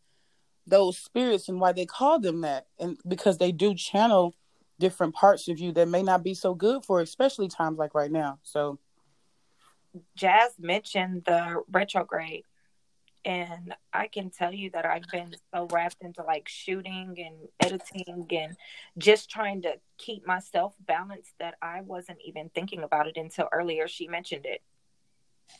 those 0.66 0.98
spirits 0.98 1.48
and 1.48 1.60
why 1.60 1.72
they 1.72 1.86
call 1.86 2.18
them 2.18 2.40
that. 2.42 2.66
And 2.78 2.98
because 3.06 3.38
they 3.38 3.52
do 3.52 3.74
channel 3.74 4.34
different 4.78 5.14
parts 5.14 5.48
of 5.48 5.58
you 5.58 5.72
that 5.72 5.88
may 5.88 6.02
not 6.02 6.24
be 6.24 6.34
so 6.34 6.54
good 6.54 6.84
for 6.84 7.00
especially 7.00 7.48
times 7.48 7.78
like 7.78 7.94
right 7.94 8.10
now. 8.10 8.38
So 8.42 8.78
Jazz 10.16 10.52
mentioned 10.58 11.24
the 11.24 11.62
retrograde 11.70 12.44
and 13.24 13.74
I 13.92 14.08
can 14.08 14.30
tell 14.30 14.52
you 14.52 14.70
that 14.70 14.84
I've 14.84 15.08
been 15.10 15.34
so 15.52 15.66
wrapped 15.72 16.02
into 16.02 16.22
like 16.22 16.46
shooting 16.46 17.14
and 17.18 17.36
editing 17.60 18.26
and 18.30 18.56
just 18.98 19.30
trying 19.30 19.62
to 19.62 19.74
keep 19.96 20.26
myself 20.26 20.74
balanced 20.86 21.32
that 21.38 21.54
I 21.62 21.80
wasn't 21.80 22.18
even 22.24 22.50
thinking 22.50 22.82
about 22.82 23.06
it 23.06 23.16
until 23.16 23.48
earlier 23.50 23.88
she 23.88 24.08
mentioned 24.08 24.44
it. 24.44 24.62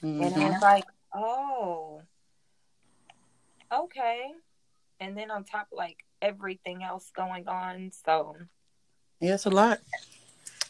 Mm-hmm. 0.02 0.22
And 0.22 0.34
I 0.34 0.50
was 0.50 0.62
like, 0.62 0.84
oh, 1.14 2.02
okay. 3.72 4.32
And 5.04 5.18
then 5.18 5.30
on 5.30 5.44
top, 5.44 5.68
like 5.70 5.98
everything 6.22 6.82
else 6.82 7.10
going 7.14 7.46
on. 7.46 7.90
So, 8.06 8.36
yeah, 9.20 9.34
it's 9.34 9.44
a 9.44 9.50
lot. 9.50 9.80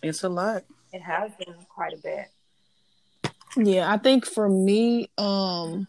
It's 0.02 0.24
a 0.24 0.28
lot. 0.28 0.64
It 0.92 1.02
has 1.02 1.30
been 1.38 1.54
quite 1.72 1.92
a 1.92 1.98
bit. 1.98 2.26
Yeah, 3.56 3.92
I 3.92 3.96
think 3.96 4.26
for 4.26 4.48
me, 4.48 5.08
um, 5.18 5.86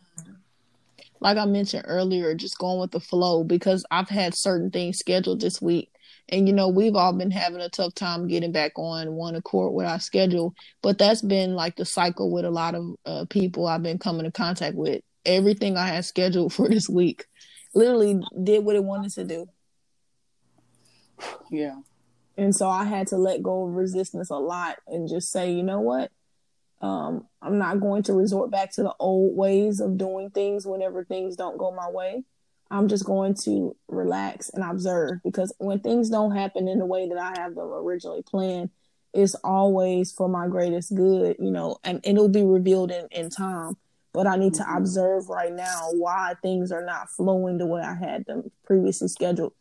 like 1.19 1.37
I 1.37 1.45
mentioned 1.45 1.85
earlier, 1.87 2.35
just 2.35 2.59
going 2.59 2.79
with 2.79 2.91
the 2.91 2.99
flow 2.99 3.43
because 3.43 3.83
I've 3.89 4.09
had 4.09 4.35
certain 4.35 4.69
things 4.69 4.99
scheduled 4.99 5.41
this 5.41 5.59
week. 5.59 5.89
And 6.29 6.47
you 6.47 6.53
know, 6.53 6.67
we've 6.67 6.95
all 6.95 7.13
been 7.13 7.31
having 7.31 7.61
a 7.61 7.69
tough 7.69 7.95
time 7.95 8.27
getting 8.27 8.51
back 8.51 8.73
on 8.77 9.13
one 9.13 9.33
accord 9.33 9.73
with 9.73 9.87
our 9.87 9.99
schedule. 9.99 10.53
But 10.83 10.99
that's 10.99 11.23
been 11.23 11.55
like 11.55 11.77
the 11.77 11.85
cycle 11.85 12.31
with 12.31 12.45
a 12.45 12.51
lot 12.51 12.75
of 12.75 12.95
uh, 13.07 13.25
people 13.27 13.65
I've 13.65 13.81
been 13.81 13.97
coming 13.97 14.27
in 14.27 14.31
contact 14.31 14.75
with. 14.75 15.01
Everything 15.25 15.77
I 15.77 15.87
had 15.87 16.05
scheduled 16.05 16.53
for 16.53 16.69
this 16.69 16.87
week 16.87 17.25
literally 17.75 18.23
did 18.43 18.65
what 18.65 18.75
it 18.75 18.83
wanted 18.83 19.11
to 19.13 19.23
do. 19.23 19.49
Yeah. 21.51 21.75
And 22.37 22.55
so 22.55 22.67
I 22.69 22.85
had 22.85 23.07
to 23.07 23.17
let 23.17 23.43
go 23.43 23.67
of 23.67 23.73
resistance 23.73 24.29
a 24.29 24.37
lot 24.37 24.77
and 24.87 25.07
just 25.07 25.31
say, 25.31 25.51
you 25.51 25.63
know 25.63 25.81
what? 25.81 26.11
Um, 26.81 27.27
I'm 27.41 27.57
not 27.57 27.79
going 27.79 28.03
to 28.03 28.13
resort 28.13 28.51
back 28.51 28.71
to 28.73 28.83
the 28.83 28.93
old 28.99 29.35
ways 29.35 29.79
of 29.79 29.97
doing 29.97 30.29
things 30.29 30.65
whenever 30.65 31.03
things 31.03 31.35
don't 31.35 31.57
go 31.57 31.71
my 31.71 31.89
way. 31.89 32.23
I'm 32.69 32.87
just 32.87 33.05
going 33.05 33.35
to 33.43 33.75
relax 33.87 34.49
and 34.49 34.63
observe 34.63 35.19
because 35.23 35.53
when 35.59 35.79
things 35.79 36.09
don't 36.09 36.35
happen 36.35 36.67
in 36.67 36.79
the 36.79 36.85
way 36.85 37.07
that 37.07 37.17
I 37.17 37.39
have 37.39 37.55
them 37.55 37.71
originally 37.71 38.23
planned, 38.23 38.71
it's 39.13 39.35
always 39.35 40.11
for 40.11 40.27
my 40.27 40.47
greatest 40.47 40.93
good, 40.93 41.37
you 41.39 41.51
know, 41.51 41.77
and, 41.83 42.01
and 42.03 42.17
it'll 42.17 42.27
be 42.27 42.43
revealed 42.43 42.91
in, 42.91 43.07
in 43.11 43.29
time. 43.29 43.77
But 44.15 44.27
I 44.27 44.37
need 44.37 44.53
to 44.55 44.63
mm-hmm. 44.63 44.77
observe 44.77 45.29
right 45.29 45.53
now 45.53 45.89
why 45.91 46.35
things 46.41 46.71
are 46.71 46.83
not 46.83 47.09
flowing 47.09 47.57
the 47.57 47.65
way 47.65 47.81
I 47.81 47.93
had 47.93 48.25
them 48.25 48.49
previously 48.65 49.09
scheduled. 49.09 49.53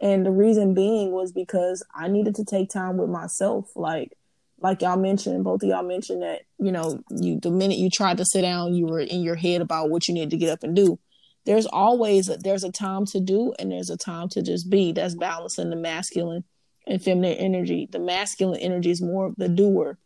And 0.00 0.26
the 0.26 0.30
reason 0.30 0.74
being 0.74 1.12
was 1.12 1.32
because 1.32 1.82
I 1.94 2.08
needed 2.08 2.34
to 2.34 2.44
take 2.44 2.68
time 2.68 2.98
with 2.98 3.08
myself. 3.08 3.70
Like, 3.74 4.12
like 4.60 4.82
y'all 4.82 4.98
mentioned, 4.98 5.44
both 5.44 5.62
of 5.62 5.68
y'all 5.68 5.82
mentioned 5.82 6.22
that, 6.22 6.42
you 6.58 6.72
know, 6.72 7.02
you 7.10 7.40
the 7.40 7.50
minute 7.50 7.78
you 7.78 7.88
tried 7.88 8.18
to 8.18 8.24
sit 8.24 8.42
down, 8.42 8.74
you 8.74 8.86
were 8.86 9.00
in 9.00 9.22
your 9.22 9.34
head 9.36 9.60
about 9.60 9.90
what 9.90 10.08
you 10.08 10.14
need 10.14 10.30
to 10.30 10.36
get 10.36 10.50
up 10.50 10.62
and 10.62 10.76
do. 10.76 10.98
There's 11.46 11.66
always 11.66 12.28
a, 12.28 12.36
there's 12.36 12.64
a 12.64 12.70
time 12.70 13.06
to 13.06 13.20
do 13.20 13.54
and 13.58 13.72
there's 13.72 13.90
a 13.90 13.96
time 13.96 14.28
to 14.30 14.42
just 14.42 14.68
be. 14.68 14.92
That's 14.92 15.14
balancing 15.14 15.70
the 15.70 15.76
masculine 15.76 16.44
and 16.86 17.02
feminine 17.02 17.38
energy. 17.38 17.88
The 17.90 17.98
masculine 17.98 18.60
energy 18.60 18.90
is 18.90 19.00
more 19.00 19.26
of 19.26 19.36
the 19.36 19.48
doer. 19.48 19.98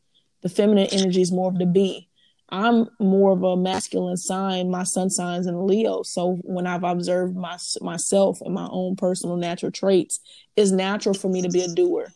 The 0.43 0.49
feminine 0.49 0.89
energy 0.93 1.23
is 1.23 1.33
more 1.33 1.49
of 1.49 1.59
the 1.59 1.67
be. 1.67 2.09
I'm 2.49 2.89
more 3.01 3.33
of 3.33 3.43
a 3.43 3.57
masculine 3.57 4.17
sign. 4.17 4.71
My 4.71 4.85
sun 4.85 5.11
signs 5.11 5.47
in 5.47 5.67
Leo. 5.67 6.03
So 6.03 6.37
when 6.45 6.67
I've 6.67 6.85
observed 6.85 7.37
my, 7.37 7.59
myself 7.81 8.41
and 8.41 8.55
my 8.55 8.69
own 8.71 8.95
personal 8.95 9.37
natural 9.37 9.73
traits, 9.73 10.21
it's 10.55 10.71
natural 10.71 11.15
for 11.15 11.29
me 11.29 11.43
to 11.43 11.49
be 11.49 11.63
a 11.63 11.69
doer 11.69 12.13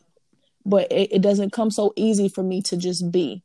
but 0.64 0.90
it, 0.92 1.12
it 1.12 1.22
doesn't 1.22 1.52
come 1.52 1.70
so 1.70 1.92
easy 1.96 2.28
for 2.28 2.42
me 2.42 2.62
to 2.62 2.76
just 2.76 3.10
be. 3.10 3.42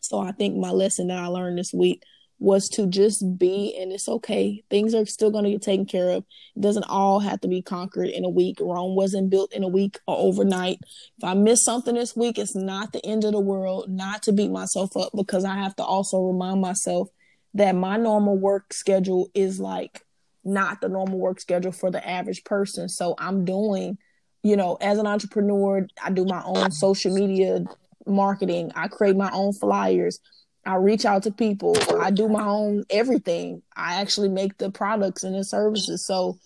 So 0.00 0.18
I 0.18 0.32
think 0.32 0.56
my 0.56 0.70
lesson 0.70 1.08
that 1.08 1.18
I 1.18 1.26
learned 1.26 1.58
this 1.58 1.72
week 1.72 2.02
was 2.38 2.68
to 2.68 2.86
just 2.86 3.38
be 3.38 3.76
and 3.80 3.92
it's 3.92 4.08
okay. 4.08 4.62
Things 4.68 4.94
are 4.94 5.06
still 5.06 5.30
going 5.30 5.44
to 5.44 5.50
get 5.50 5.62
taken 5.62 5.86
care 5.86 6.10
of. 6.10 6.24
It 6.56 6.60
doesn't 6.60 6.84
all 6.84 7.20
have 7.20 7.40
to 7.42 7.48
be 7.48 7.62
conquered 7.62 8.08
in 8.08 8.24
a 8.24 8.28
week. 8.28 8.58
Rome 8.60 8.96
wasn't 8.96 9.30
built 9.30 9.52
in 9.52 9.62
a 9.62 9.68
week 9.68 9.98
or 10.06 10.16
overnight. 10.18 10.80
If 11.18 11.24
I 11.24 11.34
miss 11.34 11.64
something 11.64 11.94
this 11.94 12.16
week, 12.16 12.38
it's 12.38 12.56
not 12.56 12.92
the 12.92 13.04
end 13.04 13.24
of 13.24 13.32
the 13.32 13.40
world, 13.40 13.88
not 13.88 14.22
to 14.24 14.32
beat 14.32 14.50
myself 14.50 14.96
up 14.96 15.12
because 15.14 15.44
I 15.44 15.54
have 15.54 15.76
to 15.76 15.84
also 15.84 16.20
remind 16.20 16.60
myself 16.60 17.08
that 17.54 17.74
my 17.74 17.96
normal 17.96 18.36
work 18.36 18.72
schedule 18.72 19.30
is 19.34 19.60
like 19.60 20.04
not 20.44 20.80
the 20.80 20.88
normal 20.88 21.18
work 21.18 21.40
schedule 21.40 21.72
for 21.72 21.90
the 21.90 22.06
average 22.06 22.44
person. 22.44 22.88
So 22.88 23.14
I'm 23.18 23.44
doing 23.44 23.96
you 24.44 24.56
know, 24.56 24.76
as 24.80 24.98
an 24.98 25.06
entrepreneur, 25.06 25.88
I 26.04 26.10
do 26.10 26.26
my 26.26 26.42
own 26.44 26.70
social 26.70 27.12
media 27.12 27.64
marketing. 28.06 28.70
I 28.76 28.88
create 28.88 29.16
my 29.16 29.30
own 29.32 29.54
flyers. 29.54 30.20
I 30.66 30.76
reach 30.76 31.04
out 31.04 31.22
to 31.24 31.30
people. 31.30 31.76
I 32.00 32.10
do 32.10 32.28
my 32.28 32.44
own 32.44 32.84
everything. 32.90 33.62
I 33.76 34.00
actually 34.00 34.28
make 34.28 34.58
the 34.58 34.70
products 34.70 35.22
and 35.22 35.34
the 35.34 35.44
services. 35.44 36.04
So 36.04 36.38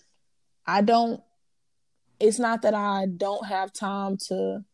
I 0.67 0.83
don't 0.83 1.23
it's 2.21 2.39
not 2.39 2.63
that 2.63 2.75
I 2.75 3.07
don't 3.07 3.47
have 3.47 3.73
time 3.73 4.17
to 4.29 4.65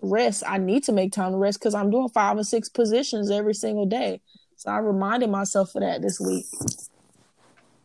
rest. 0.00 0.44
I 0.46 0.58
need 0.58 0.84
to 0.84 0.92
make 0.92 1.12
time 1.12 1.32
to 1.32 1.38
rest 1.38 1.58
because 1.58 1.74
I'm 1.74 1.90
doing 1.90 2.08
five 2.08 2.38
or 2.38 2.44
six 2.44 2.68
positions 2.68 3.30
every 3.30 3.54
single 3.54 3.86
day. 3.86 4.20
So 4.56 4.70
I 4.70 4.78
reminded 4.78 5.30
myself 5.30 5.74
of 5.74 5.82
that 5.82 6.02
this 6.02 6.20
week. 6.20 6.44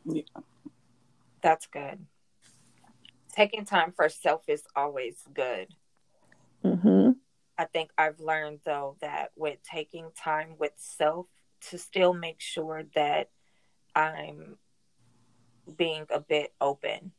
Yeah. 0.06 0.22
That's 1.42 1.66
good 1.66 2.06
taking 3.36 3.66
time 3.66 3.94
for 3.96 4.08
self 4.10 4.44
is 4.48 4.64
always 4.76 5.16
good. 5.34 5.68
Mm-hmm. 6.64 7.12
I 7.58 7.66
think 7.66 7.92
I've 7.98 8.20
learned 8.20 8.60
though 8.66 8.98
that 9.02 9.32
with 9.36 9.60
taking 9.64 10.10
time 10.22 10.56
with 10.60 10.74
self 10.78 11.28
to 11.70 11.78
still 11.78 12.14
make 12.14 12.42
sure 12.42 12.84
that 12.96 13.30
I'm 13.96 14.58
being 15.78 16.06
a 16.14 16.20
bit 16.20 16.54
open 16.62 17.12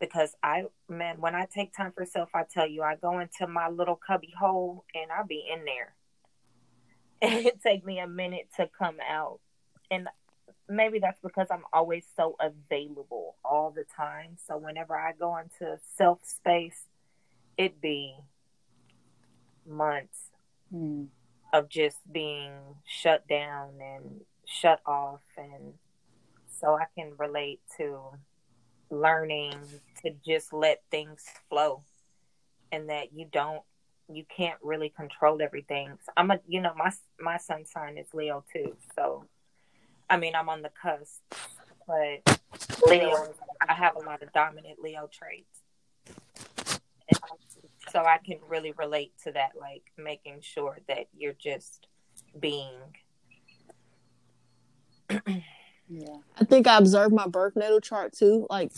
because 0.00 0.34
I 0.42 0.64
man 0.88 1.20
when 1.20 1.34
I 1.34 1.46
take 1.46 1.74
time 1.74 1.92
for 1.92 2.04
self 2.04 2.30
I 2.34 2.44
tell 2.52 2.66
you 2.66 2.82
I 2.82 2.96
go 2.96 3.20
into 3.20 3.46
my 3.46 3.68
little 3.68 3.96
cubby 3.96 4.32
hole 4.38 4.84
and 4.94 5.10
I'll 5.12 5.26
be 5.26 5.44
in 5.50 5.64
there. 5.64 5.94
And 7.22 7.46
it 7.46 7.62
take 7.62 7.84
me 7.84 8.00
a 8.00 8.08
minute 8.08 8.48
to 8.56 8.68
come 8.76 8.96
out. 9.08 9.40
And 9.90 10.08
maybe 10.68 10.98
that's 10.98 11.20
because 11.22 11.46
I'm 11.50 11.64
always 11.72 12.04
so 12.16 12.36
available 12.40 13.36
all 13.44 13.70
the 13.70 13.84
time. 13.96 14.36
So 14.46 14.58
whenever 14.58 14.96
I 14.96 15.12
go 15.12 15.36
into 15.38 15.78
self 15.96 16.18
space, 16.24 16.86
it 17.56 17.80
be 17.80 18.16
months 19.66 20.30
mm. 20.72 21.06
of 21.52 21.68
just 21.68 21.96
being 22.10 22.52
shut 22.86 23.26
down 23.28 23.70
and 23.80 24.20
shut 24.46 24.80
off 24.86 25.20
and 25.36 25.74
so 26.60 26.74
I 26.74 26.86
can 26.96 27.12
relate 27.18 27.60
to 27.78 28.00
learning 28.90 29.54
to 30.02 30.10
just 30.24 30.52
let 30.52 30.82
things 30.90 31.24
flow 31.48 31.82
and 32.70 32.88
that 32.90 33.12
you 33.12 33.26
don't 33.30 33.62
you 34.12 34.24
can't 34.28 34.58
really 34.62 34.90
control 34.90 35.40
everything. 35.40 35.88
So 36.04 36.12
I'm 36.16 36.30
a 36.30 36.40
you 36.46 36.60
know 36.60 36.72
my 36.76 36.92
my 37.18 37.38
sun 37.38 37.64
sign 37.64 37.96
is 37.98 38.08
Leo 38.12 38.44
too. 38.52 38.76
So 38.94 39.24
I 40.08 40.18
mean, 40.18 40.34
I'm 40.34 40.48
on 40.48 40.62
the 40.62 40.70
cusp, 40.70 41.22
but 41.86 42.40
Leo, 42.86 43.32
I 43.66 43.72
have 43.72 43.96
a 43.96 44.00
lot 44.00 44.22
of 44.22 44.32
dominant 44.32 44.78
Leo 44.80 45.08
traits. 45.10 45.62
And 47.08 47.18
so 47.94 48.00
I 48.04 48.18
can 48.18 48.38
really 48.48 48.72
relate 48.72 49.12
to 49.22 49.32
that, 49.32 49.52
like 49.58 49.84
making 49.96 50.40
sure 50.40 50.78
that 50.88 51.06
you're 51.16 51.32
just 51.32 51.86
being. 52.38 52.72
yeah. 55.88 56.16
I 56.40 56.44
think 56.44 56.66
I 56.66 56.76
observed 56.76 57.14
my 57.14 57.28
birth 57.28 57.54
natal 57.54 57.80
chart 57.80 58.12
too. 58.12 58.48
Like 58.50 58.72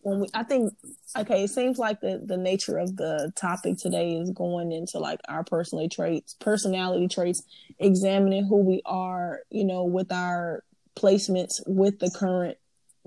when 0.00 0.20
we, 0.20 0.28
I 0.32 0.42
think, 0.42 0.72
okay, 1.18 1.44
it 1.44 1.48
seems 1.48 1.78
like 1.78 2.00
the, 2.00 2.22
the 2.24 2.38
nature 2.38 2.78
of 2.78 2.96
the 2.96 3.30
topic 3.36 3.76
today 3.76 4.14
is 4.14 4.30
going 4.30 4.72
into 4.72 4.98
like 4.98 5.20
our 5.28 5.44
personality 5.44 5.94
traits, 5.94 6.34
personality 6.40 7.08
traits, 7.08 7.42
examining 7.78 8.46
who 8.46 8.56
we 8.56 8.80
are, 8.86 9.40
you 9.50 9.64
know, 9.64 9.84
with 9.84 10.10
our 10.10 10.64
placements 10.96 11.60
with 11.66 11.98
the 11.98 12.10
current 12.10 12.56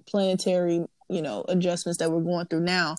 planetary, 0.05 0.85
you 1.09 1.21
know, 1.23 1.43
adjustments 1.47 1.97
that 1.97 2.11
we're 2.11 2.21
going 2.21 2.45
through 2.45 2.59
now. 2.59 2.95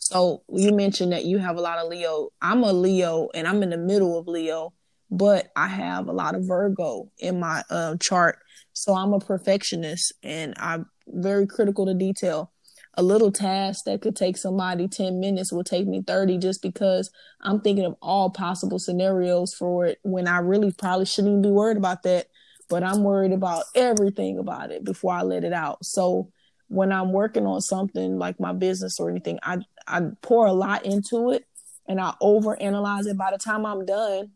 So 0.00 0.42
you 0.52 0.72
mentioned 0.72 1.12
that 1.12 1.24
you 1.24 1.38
have 1.38 1.56
a 1.56 1.60
lot 1.60 1.78
of 1.78 1.88
Leo. 1.88 2.30
I'm 2.42 2.62
a 2.64 2.72
Leo 2.72 3.28
and 3.34 3.46
I'm 3.46 3.62
in 3.62 3.70
the 3.70 3.78
middle 3.78 4.18
of 4.18 4.26
Leo, 4.26 4.72
but 5.10 5.50
I 5.54 5.68
have 5.68 6.08
a 6.08 6.12
lot 6.12 6.34
of 6.34 6.46
Virgo 6.46 7.10
in 7.18 7.38
my 7.38 7.62
uh, 7.70 7.96
chart. 8.00 8.38
So 8.72 8.94
I'm 8.94 9.12
a 9.12 9.20
perfectionist 9.20 10.12
and 10.22 10.54
I'm 10.58 10.86
very 11.06 11.46
critical 11.46 11.86
to 11.86 11.94
detail. 11.94 12.52
A 12.94 13.02
little 13.02 13.30
task 13.30 13.84
that 13.84 14.02
could 14.02 14.16
take 14.16 14.36
somebody 14.36 14.88
10 14.88 15.20
minutes 15.20 15.52
will 15.52 15.62
take 15.62 15.86
me 15.86 16.02
30 16.04 16.38
just 16.38 16.60
because 16.60 17.10
I'm 17.40 17.60
thinking 17.60 17.84
of 17.84 17.94
all 18.02 18.30
possible 18.30 18.80
scenarios 18.80 19.54
for 19.54 19.86
it 19.86 19.98
when 20.02 20.26
I 20.26 20.38
really 20.38 20.72
probably 20.72 21.06
shouldn't 21.06 21.30
even 21.30 21.42
be 21.42 21.50
worried 21.50 21.76
about 21.76 22.02
that 22.02 22.26
but 22.70 22.84
I'm 22.84 23.02
worried 23.02 23.32
about 23.32 23.64
everything 23.74 24.38
about 24.38 24.70
it 24.70 24.84
before 24.84 25.12
I 25.12 25.22
let 25.22 25.44
it 25.44 25.52
out. 25.52 25.84
So 25.84 26.30
when 26.68 26.92
I'm 26.92 27.12
working 27.12 27.44
on 27.44 27.60
something 27.60 28.16
like 28.16 28.38
my 28.38 28.52
business 28.52 29.00
or 29.00 29.10
anything, 29.10 29.40
I 29.42 29.58
I 29.90 30.10
pour 30.22 30.46
a 30.46 30.52
lot 30.52 30.86
into 30.86 31.32
it 31.32 31.44
and 31.86 32.00
I 32.00 32.14
overanalyze 32.22 33.06
it, 33.06 33.16
by 33.16 33.30
the 33.32 33.38
time 33.38 33.66
I'm 33.66 33.84
done, 33.84 34.30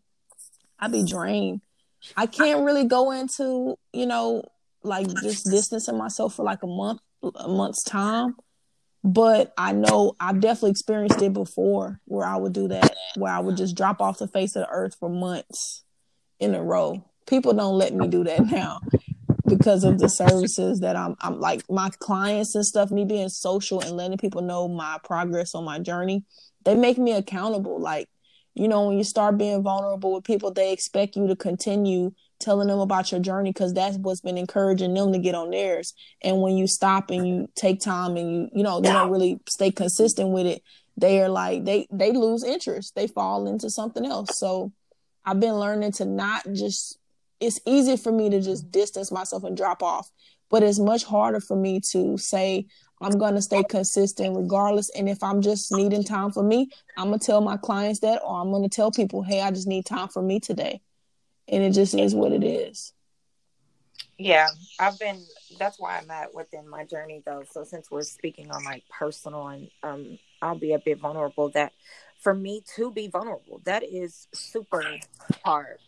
I 0.79 0.89
be 0.89 1.05
drained. 1.05 1.61
I 2.17 2.27
can't 2.27 2.65
really 2.65 2.85
go 2.85 3.13
into, 3.13 3.79
you 3.93 4.07
know, 4.07 4.43
like 4.83 5.07
just 5.23 5.47
distancing 5.47 5.97
myself 5.97 6.35
for 6.35 6.45
like 6.45 6.63
a 6.63 6.67
month, 6.67 7.01
a 7.37 7.49
month's 7.49 7.83
time. 7.83 8.37
But 9.03 9.53
I 9.57 9.73
know 9.73 10.17
I've 10.19 10.41
definitely 10.41 10.73
experienced 10.73 11.23
it 11.23 11.33
before 11.33 12.01
where 12.07 12.27
I 12.27 12.37
would 12.37 12.53
do 12.53 12.69
that, 12.69 12.97
where 13.17 13.33
I 13.33 13.39
would 13.39 13.57
just 13.57 13.77
drop 13.77 14.01
off 14.01 14.19
the 14.19 14.29
face 14.29 14.57
of 14.57 14.63
the 14.63 14.71
earth 14.71 14.97
for 14.99 15.09
months 15.09 15.85
in 16.41 16.55
a 16.55 16.63
row. 16.63 17.05
People 17.27 17.53
don't 17.53 17.79
let 17.79 17.95
me 17.95 18.09
do 18.09 18.25
that 18.25 18.47
now 18.47 18.81
because 19.59 19.85
of 19.85 19.99
the 19.99 20.09
services 20.09 20.81
that 20.81 20.97
I'm 20.97 21.17
I'm 21.21 21.41
like 21.41 21.63
my 21.71 21.91
clients 21.99 22.55
and 22.55 22.65
stuff, 22.65 22.91
me 22.91 23.05
being 23.05 23.29
social 23.29 23.81
and 23.81 23.93
letting 23.93 24.19
people 24.19 24.43
know 24.43 24.69
my 24.69 24.99
progress 25.05 25.55
on 25.55 25.65
my 25.65 25.79
journey, 25.79 26.25
they 26.65 26.75
make 26.75 26.99
me 26.99 27.13
accountable. 27.13 27.81
Like, 27.81 28.09
you 28.55 28.69
know, 28.69 28.89
when 28.89 28.99
you 28.99 29.05
start 29.05 29.39
being 29.39 29.63
vulnerable 29.63 30.13
with 30.15 30.25
people, 30.25 30.53
they 30.53 30.73
expect 30.73 31.17
you 31.17 31.27
to 31.27 31.37
continue 31.37 32.13
telling 32.41 32.69
them 32.69 32.81
about 32.81 33.11
your 33.11 33.21
journey 33.21 33.51
because 33.51 33.73
that's 33.73 33.97
what's 33.97 34.21
been 34.21 34.37
encouraging 34.37 34.95
them 34.95 35.13
to 35.13 35.19
get 35.19 35.35
on 35.35 35.51
theirs. 35.51 35.95
And 36.23 36.43
when 36.43 36.57
you 36.57 36.67
stop 36.67 37.11
and 37.11 37.27
you 37.27 37.49
take 37.55 37.81
time 37.81 38.17
and 38.17 38.35
you, 38.35 38.49
you 38.53 38.63
know, 38.63 38.77
you 38.79 38.83
don't 38.85 39.11
really 39.11 39.41
stay 39.49 39.71
consistent 39.71 40.31
with 40.31 40.47
it, 40.47 40.63
they 40.97 41.23
are 41.23 41.29
like 41.29 41.65
they 41.65 41.87
they 41.91 42.13
lose 42.13 42.45
interest. 42.45 42.95
They 42.95 43.07
fall 43.07 43.47
into 43.47 43.71
something 43.71 44.05
else. 44.05 44.39
So 44.39 44.73
I've 45.25 45.41
been 45.41 45.55
learning 45.55 45.93
to 45.93 46.05
not 46.05 46.45
just 46.53 46.99
it's 47.45 47.61
easy 47.67 47.97
for 47.97 48.11
me 48.11 48.31
to 48.31 48.41
just 48.41 48.71
distance 48.71 49.13
myself 49.13 49.45
and 49.45 49.57
drop 49.57 49.83
off, 49.83 50.11
but 50.51 50.63
it's 50.63 50.79
much 50.79 51.05
harder 51.05 51.41
for 51.41 51.57
me 51.57 51.81
to 51.93 52.17
say 52.17 52.67
I'm 53.01 53.19
going 53.19 53.35
to 53.35 53.43
stay 53.43 53.63
consistent 53.65 54.37
regardless. 54.37 54.91
And 54.91 55.09
if 55.09 55.23
I'm 55.23 55.43
just 55.43 55.71
needing 55.73 56.05
time 56.05 56.31
for 56.31 56.43
me, 56.43 56.71
I'm 56.97 57.09
going 57.09 57.19
to 57.19 57.27
tell 57.27 57.41
my 57.41 57.57
clients 57.57 58.01
that, 58.01 58.23
or 58.25 58.41
I'm 58.41 58.51
going 58.51 58.63
to 58.63 58.75
tell 58.75 58.91
people, 58.91 59.23
hey, 59.23 59.43
I 59.43 59.51
just 59.51 59.67
need 59.67 59.85
time 59.85 60.09
for 60.09 60.23
me 60.23 60.41
today. 60.41 60.81
And 61.49 61.63
it 61.63 61.73
just 61.73 61.95
is 61.95 62.15
what 62.15 62.33
it 62.33 62.45
is. 62.45 62.93
Yeah, 64.17 64.49
I've 64.79 64.99
been, 64.99 65.23
that's 65.59 65.79
why 65.79 65.99
I'm 65.99 66.11
at 66.11 66.35
within 66.35 66.69
my 66.69 66.85
journey 66.85 67.23
though. 67.27 67.43
So 67.51 67.65
since 67.65 67.91
we're 67.91 68.03
speaking 68.03 68.51
on 68.51 68.65
like 68.65 68.85
personal 68.89 69.49
and 69.49 69.69
um, 69.83 70.19
I'll 70.41 70.59
be 70.59 70.73
a 70.73 70.79
bit 70.79 71.01
vulnerable 71.01 71.51
that 71.51 71.73
for 72.23 72.33
me 72.33 72.63
to 72.77 72.93
be 72.93 73.09
vulnerable, 73.09 73.61
that 73.65 73.83
is 73.83 74.29
super 74.33 74.85
hard 75.45 75.79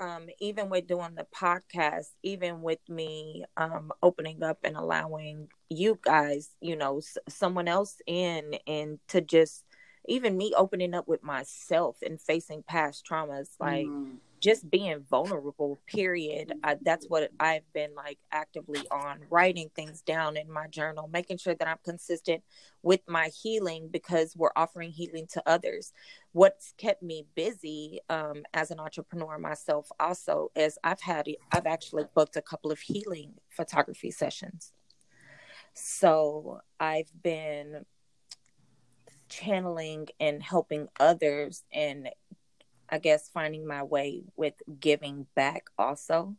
um, 0.00 0.28
even 0.40 0.68
with 0.70 0.86
doing 0.86 1.14
the 1.14 1.26
podcast, 1.34 2.08
even 2.22 2.62
with 2.62 2.80
me 2.88 3.44
um, 3.56 3.92
opening 4.02 4.42
up 4.42 4.58
and 4.64 4.76
allowing 4.76 5.48
you 5.68 5.98
guys, 6.02 6.50
you 6.60 6.76
know, 6.76 6.98
s- 6.98 7.18
someone 7.28 7.68
else 7.68 8.00
in 8.06 8.56
and 8.66 8.98
to 9.08 9.20
just 9.20 9.64
even 10.06 10.36
me 10.36 10.52
opening 10.56 10.94
up 10.94 11.06
with 11.08 11.22
myself 11.22 11.96
and 12.02 12.20
facing 12.20 12.62
past 12.62 13.04
traumas, 13.08 13.50
like 13.60 13.86
mm 13.86 14.18
just 14.40 14.70
being 14.70 15.04
vulnerable 15.10 15.80
period. 15.86 16.52
Uh, 16.62 16.76
that's 16.82 17.06
what 17.08 17.30
i've 17.40 17.70
been 17.72 17.94
like 17.94 18.18
actively 18.32 18.86
on 18.90 19.20
writing 19.30 19.70
things 19.74 20.02
down 20.02 20.36
in 20.36 20.50
my 20.50 20.66
journal 20.68 21.08
making 21.12 21.36
sure 21.36 21.54
that 21.54 21.68
i'm 21.68 21.78
consistent 21.84 22.42
with 22.82 23.00
my 23.08 23.28
healing 23.28 23.88
because 23.90 24.34
we're 24.36 24.50
offering 24.56 24.90
healing 24.90 25.26
to 25.32 25.42
others. 25.46 25.92
What's 26.32 26.72
kept 26.78 27.02
me 27.02 27.26
busy 27.34 28.00
um, 28.08 28.44
as 28.54 28.70
an 28.70 28.80
entrepreneur 28.80 29.38
myself 29.38 29.90
also 29.98 30.50
is 30.54 30.78
i've 30.84 31.00
had 31.00 31.26
i've 31.52 31.66
actually 31.66 32.04
booked 32.14 32.36
a 32.36 32.42
couple 32.42 32.70
of 32.70 32.78
healing 32.80 33.34
photography 33.50 34.10
sessions. 34.10 34.72
So 35.74 36.60
i've 36.78 37.10
been 37.22 37.84
channeling 39.28 40.08
and 40.20 40.42
helping 40.42 40.88
others 40.98 41.62
and 41.72 42.08
I 42.90 42.98
guess, 42.98 43.28
finding 43.28 43.66
my 43.66 43.82
way 43.82 44.24
with 44.36 44.54
giving 44.80 45.26
back 45.34 45.64
also. 45.78 46.36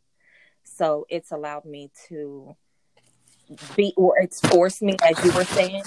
So 0.64 1.06
it's 1.08 1.32
allowed 1.32 1.64
me 1.64 1.90
to 2.08 2.56
be, 3.76 3.92
or 3.96 4.18
it's 4.18 4.40
forced 4.40 4.82
me, 4.82 4.96
as 5.02 5.24
you 5.24 5.32
were 5.32 5.44
saying, 5.44 5.84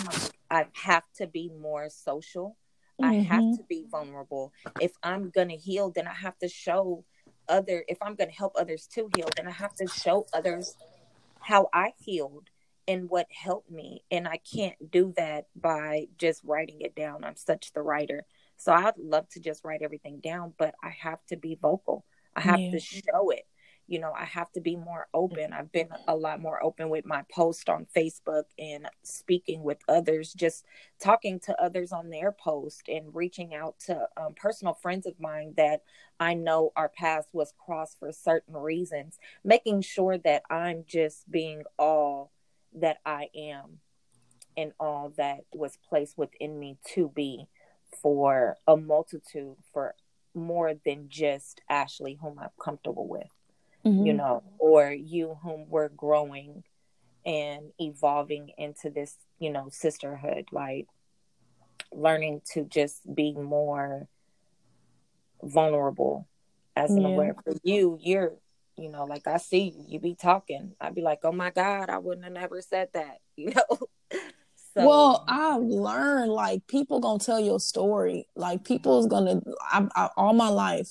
I 0.50 0.66
have 0.74 1.04
to 1.18 1.28
be 1.28 1.52
more 1.62 1.90
social. 1.90 2.58
Mm-hmm. 3.02 3.12
I 3.12 3.14
have 3.16 3.42
mm-hmm. 3.42 3.56
to 3.56 3.64
be 3.64 3.86
vulnerable. 3.90 4.54
If 4.80 4.92
I'm 5.02 5.30
going 5.30 5.50
to 5.50 5.56
heal, 5.56 5.90
then 5.90 6.08
I 6.08 6.14
have 6.14 6.38
to 6.40 6.48
show 6.48 7.06
other, 7.50 7.84
if 7.88 7.98
I'm 8.02 8.16
going 8.16 8.30
to 8.30 8.36
help 8.36 8.54
others 8.58 8.88
to 8.94 9.10
heal, 9.16 9.30
then 9.36 9.48
I 9.48 9.52
have 9.52 9.74
to 9.76 9.88
show 9.88 10.28
others 10.34 10.76
how 11.40 11.70
I 11.74 11.94
healed 11.98 12.50
and 12.88 13.10
what 13.10 13.28
helped 13.32 13.72
me. 13.72 14.04
And 14.12 14.28
I 14.28 14.38
can't 14.38 14.92
do 14.92 15.14
that 15.18 15.48
by 15.56 16.08
just 16.18 16.42
writing 16.44 16.82
it 16.82 16.96
down. 16.96 17.24
I'm 17.24 17.36
such 17.36 17.74
the 17.74 17.82
writer. 17.82 18.26
So 18.58 18.72
I'd 18.72 18.98
love 18.98 19.28
to 19.30 19.40
just 19.40 19.64
write 19.64 19.82
everything 19.82 20.20
down, 20.20 20.54
but 20.58 20.76
I 20.84 20.90
have 21.02 21.26
to 21.28 21.38
be 21.38 21.58
vocal. 21.62 22.06
I 22.36 22.42
have 22.42 22.60
yeah. 22.60 22.72
to 22.72 22.80
show 22.80 23.30
it. 23.30 23.46
You 23.86 24.00
know, 24.00 24.14
I 24.18 24.24
have 24.24 24.50
to 24.54 24.62
be 24.62 24.78
more 24.78 25.08
open. 25.14 25.52
I've 25.52 25.72
been 25.72 25.90
a 26.08 26.16
lot 26.16 26.40
more 26.40 26.64
open 26.64 26.90
with 26.90 27.06
my 27.06 27.24
post 27.30 27.68
on 27.68 27.86
Facebook 27.96 28.46
and 28.58 28.88
speaking 29.04 29.62
with 29.62 29.80
others, 29.90 30.32
just 30.32 30.66
talking 31.02 31.38
to 31.42 31.62
others 31.62 31.92
on 31.92 32.10
their 32.10 32.32
post 32.32 32.84
and 32.88 33.14
reaching 33.14 33.54
out 33.54 33.76
to 33.88 34.08
um, 34.16 34.36
personal 34.36 34.74
friends 34.74 35.06
of 35.06 35.20
mine 35.20 35.54
that 35.58 35.82
I 36.18 36.34
know 36.34 36.72
our 36.78 36.88
paths 36.88 37.28
was 37.34 37.54
crossed 37.64 38.00
for 38.00 38.14
certain 38.14 38.56
reasons, 38.56 39.20
making 39.44 39.82
sure 39.82 40.18
that 40.20 40.44
I'm 40.50 40.86
just 40.88 41.30
being 41.30 41.64
all 41.78 42.32
that 42.76 43.00
I 43.06 43.28
am 43.36 43.80
and 44.56 44.72
all 44.80 45.14
that 45.18 45.42
was 45.54 45.78
placed 45.90 46.18
within 46.18 46.58
me 46.58 46.78
to 46.94 47.10
be 47.10 47.48
for 48.02 48.58
a 48.68 48.78
multitude 48.78 49.56
for 49.72 49.96
more 50.34 50.74
than 50.86 51.10
just 51.10 51.62
Ashley, 51.70 52.18
whom 52.22 52.40
I'm 52.40 52.50
comfortable 52.60 53.08
with, 53.08 53.30
mm-hmm. 53.86 54.06
you 54.06 54.14
know, 54.14 54.44
or 54.58 54.92
you, 54.92 55.38
whom 55.44 55.66
we're 55.70 55.90
growing 55.90 56.64
and 57.26 57.72
evolving 57.80 58.52
into 58.58 58.90
this, 58.90 59.16
you 59.40 59.52
know, 59.52 59.70
sisterhood, 59.72 60.46
like 60.52 60.88
learning 61.92 62.42
to 62.54 62.64
just 62.66 63.02
be 63.14 63.34
more 63.34 64.08
vulnerable 65.42 66.28
as 66.76 66.92
an 66.92 67.02
yeah. 67.02 67.08
aware 67.08 67.36
for 67.44 67.54
you. 67.64 67.98
You're, 68.02 68.34
you 68.76 68.90
know, 68.90 69.06
like 69.06 69.28
I 69.28 69.38
see 69.38 69.74
you, 69.78 69.86
you 69.88 70.00
be 70.00 70.16
talking. 70.16 70.74
I'd 70.82 70.96
be 70.96 71.02
like, 71.02 71.20
oh 71.24 71.32
my 71.32 71.52
God, 71.52 71.90
I 71.90 72.00
wouldn't 72.00 72.24
have 72.24 72.34
never 72.34 72.62
said 72.62 72.90
that, 72.94 73.20
you 73.36 73.52
know. 73.52 73.78
So. 74.74 74.88
Well, 74.88 75.24
I've 75.28 75.62
learned 75.62 76.32
like 76.32 76.66
people 76.68 77.00
gonna 77.00 77.20
tell 77.20 77.40
your 77.40 77.60
story. 77.60 78.28
Like 78.36 78.64
people's 78.64 79.06
gonna. 79.08 79.42
I, 79.62 79.88
I, 79.96 80.10
all 80.18 80.34
my 80.34 80.50
life, 80.50 80.90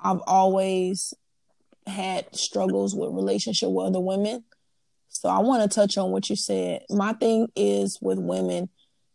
I've 0.00 0.20
always 0.26 1.12
had 1.86 2.34
struggles 2.34 2.94
with 2.94 3.10
relationship 3.12 3.70
with 3.70 3.86
other 3.86 4.00
women. 4.00 4.44
So 5.08 5.28
I 5.28 5.40
want 5.40 5.68
to 5.68 5.74
touch 5.74 5.98
on 5.98 6.12
what 6.12 6.30
you 6.30 6.36
said. 6.36 6.82
My 6.88 7.12
thing 7.14 7.48
is 7.56 7.98
with 8.00 8.20
women, 8.20 8.68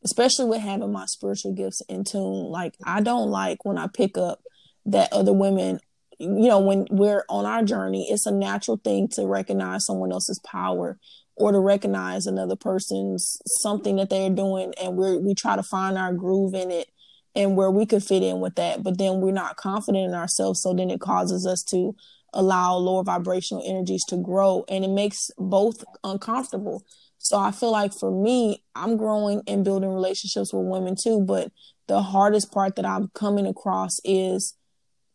especially 0.03 0.45
with 0.45 0.59
having 0.59 0.91
my 0.91 1.05
spiritual 1.05 1.53
gifts 1.53 1.81
in 1.87 2.03
tune. 2.03 2.49
Like 2.49 2.75
I 2.83 2.99
don't 2.99 3.29
like 3.29 3.63
when 3.63 3.77
I 3.77 3.87
pick 3.87 4.17
up 4.17 4.41
that 4.87 5.13
other 5.13 5.33
women 5.33 5.79
you 6.19 6.47
know 6.47 6.59
when 6.59 6.85
we're 6.91 7.25
on 7.27 7.45
our 7.45 7.63
journey 7.63 8.07
it's 8.09 8.25
a 8.25 8.31
natural 8.31 8.77
thing 8.77 9.07
to 9.07 9.25
recognize 9.25 9.85
someone 9.85 10.13
else's 10.13 10.39
power 10.39 10.97
or 11.35 11.51
to 11.51 11.59
recognize 11.59 12.27
another 12.27 12.55
person's 12.55 13.37
something 13.45 13.97
that 13.97 14.09
they're 14.09 14.29
doing 14.29 14.73
and 14.81 14.95
we 14.95 15.17
we 15.17 15.33
try 15.33 15.55
to 15.55 15.63
find 15.63 15.97
our 15.97 16.13
groove 16.13 16.53
in 16.53 16.71
it 16.71 16.87
and 17.35 17.57
where 17.57 17.71
we 17.71 17.85
could 17.85 18.03
fit 18.03 18.23
in 18.23 18.39
with 18.39 18.55
that 18.55 18.83
but 18.83 18.97
then 18.97 19.21
we're 19.21 19.31
not 19.31 19.57
confident 19.57 20.05
in 20.05 20.13
ourselves 20.13 20.61
so 20.61 20.73
then 20.73 20.89
it 20.89 20.99
causes 20.99 21.45
us 21.45 21.63
to 21.63 21.95
allow 22.33 22.75
lower 22.75 23.03
vibrational 23.03 23.63
energies 23.65 24.03
to 24.03 24.17
grow 24.17 24.65
and 24.67 24.83
it 24.83 24.89
makes 24.89 25.31
both 25.37 25.85
uncomfortable. 26.03 26.83
So 27.17 27.37
i 27.37 27.51
feel 27.51 27.71
like 27.71 27.93
for 27.93 28.11
me 28.11 28.63
i'm 28.75 28.97
growing 28.97 29.41
and 29.47 29.63
building 29.65 29.89
relationships 29.89 30.53
with 30.53 30.65
women 30.65 30.95
too 30.95 31.21
but 31.21 31.51
the 31.87 32.01
hardest 32.01 32.51
part 32.51 32.75
that 32.75 32.85
i'm 32.85 33.09
coming 33.15 33.47
across 33.47 33.99
is 34.03 34.55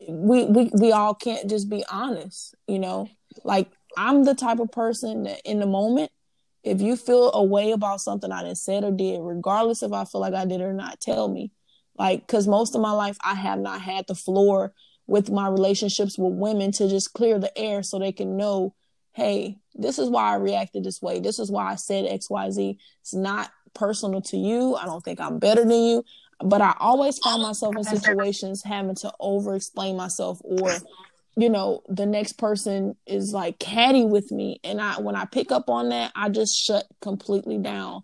we 0.08 0.44
we, 0.44 0.70
we 0.74 0.92
all 0.92 1.14
can't 1.14 1.48
just 1.48 1.68
be 1.70 1.84
honest 1.90 2.54
you 2.66 2.78
know? 2.78 3.08
Like 3.44 3.70
I'm 3.96 4.24
the 4.24 4.34
type 4.34 4.58
of 4.58 4.70
person 4.70 5.24
that 5.24 5.40
in 5.44 5.60
the 5.60 5.66
moment, 5.66 6.10
if 6.62 6.80
you 6.80 6.96
feel 6.96 7.30
a 7.32 7.42
way 7.42 7.72
about 7.72 8.00
something 8.00 8.30
I 8.30 8.42
didn't 8.42 8.58
said 8.58 8.84
or 8.84 8.90
did, 8.90 9.20
regardless 9.20 9.82
if 9.82 9.92
I 9.92 10.04
feel 10.04 10.20
like 10.20 10.34
I 10.34 10.44
did 10.44 10.60
or 10.60 10.72
not, 10.72 11.00
tell 11.00 11.28
me. 11.28 11.52
Like, 11.96 12.26
because 12.26 12.46
most 12.46 12.74
of 12.74 12.80
my 12.80 12.92
life 12.92 13.16
I 13.22 13.34
have 13.34 13.58
not 13.58 13.80
had 13.80 14.06
the 14.06 14.14
floor 14.14 14.72
with 15.06 15.30
my 15.30 15.48
relationships 15.48 16.18
with 16.18 16.34
women 16.34 16.72
to 16.72 16.88
just 16.88 17.12
clear 17.14 17.38
the 17.38 17.56
air 17.58 17.82
so 17.82 17.98
they 17.98 18.12
can 18.12 18.36
know, 18.36 18.74
hey, 19.12 19.58
this 19.74 19.98
is 19.98 20.08
why 20.08 20.32
I 20.32 20.36
reacted 20.36 20.84
this 20.84 21.02
way. 21.02 21.18
This 21.20 21.38
is 21.38 21.50
why 21.50 21.70
I 21.70 21.74
said 21.74 22.04
XYZ. 22.04 22.76
It's 23.00 23.14
not 23.14 23.50
personal 23.74 24.20
to 24.22 24.36
you. 24.36 24.76
I 24.76 24.84
don't 24.84 25.02
think 25.02 25.20
I'm 25.20 25.38
better 25.38 25.62
than 25.62 25.70
you. 25.70 26.04
But 26.42 26.62
I 26.62 26.74
always 26.78 27.18
find 27.18 27.42
myself 27.42 27.76
in 27.76 27.84
situations 27.84 28.62
having 28.64 28.94
to 28.96 29.12
over 29.20 29.54
explain 29.54 29.96
myself 29.96 30.40
or 30.42 30.70
you 31.36 31.48
know 31.48 31.82
the 31.88 32.06
next 32.06 32.34
person 32.34 32.96
is 33.06 33.32
like 33.32 33.58
catty 33.58 34.04
with 34.04 34.32
me 34.32 34.60
and 34.64 34.80
i 34.80 34.98
when 35.00 35.14
i 35.14 35.24
pick 35.24 35.52
up 35.52 35.68
on 35.68 35.90
that 35.90 36.10
i 36.14 36.28
just 36.28 36.56
shut 36.56 36.86
completely 37.00 37.58
down 37.58 38.02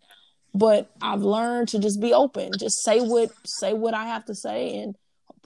but 0.57 0.91
I've 1.03 1.21
learned 1.21 1.69
to 1.69 1.79
just 1.79 2.01
be 2.01 2.15
open, 2.15 2.51
just 2.59 2.83
say 2.83 3.01
what 3.01 3.31
say 3.45 3.75
what 3.75 3.93
I 3.93 4.07
have 4.07 4.25
to 4.25 4.35
say, 4.35 4.79
and 4.79 4.97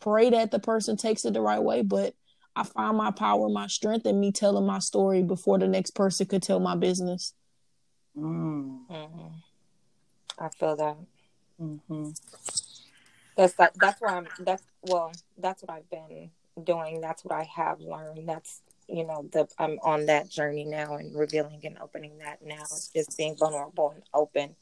pray 0.01 0.31
that 0.31 0.53
the 0.53 0.61
person 0.61 0.97
takes 0.97 1.25
it 1.25 1.35
the 1.35 1.41
right 1.41 1.63
way. 1.63 1.83
But 1.83 2.15
I 2.55 2.63
find 2.63 2.97
my 2.97 3.11
power, 3.11 3.49
my 3.49 3.67
strength 3.67 4.07
in 4.07 4.21
me 4.21 4.31
telling 4.31 4.67
my 4.67 4.79
story 4.79 5.25
before 5.25 5.59
the 5.59 5.67
next 5.67 5.97
person 5.97 6.27
could 6.27 6.45
tell 6.45 6.61
my 6.61 6.77
business. 6.77 7.35
Mm. 8.17 8.87
Mm-hmm. 8.89 9.27
I 10.39 10.49
feel 10.51 10.77
that. 10.77 10.97
Mm-hmm. 11.61 12.11
That's 13.37 13.55
that. 13.55 13.73
That's 13.81 14.01
what 14.01 14.13
I'm. 14.13 14.29
That's 14.39 14.63
well. 14.83 15.11
That's 15.37 15.63
what 15.63 15.73
I've 15.73 15.91
been 15.91 16.31
doing. 16.65 17.01
That's 17.01 17.25
what 17.25 17.35
I 17.35 17.45
have 17.45 17.81
learned. 17.81 18.29
That's 18.29 18.63
you 18.89 19.07
know 19.07 19.29
the 19.33 19.49
I'm 19.59 19.79
on 19.83 20.07
that 20.07 20.29
journey 20.29 20.65
now 20.65 20.97
and 20.97 21.15
revealing 21.15 21.61
and 21.65 21.79
opening 21.79 22.19
that 22.19 22.45
now. 22.45 22.63
It's 22.63 22.89
just 22.89 23.17
being 23.17 23.37
vulnerable 23.37 23.91
and 23.95 24.03
open, 24.13 24.57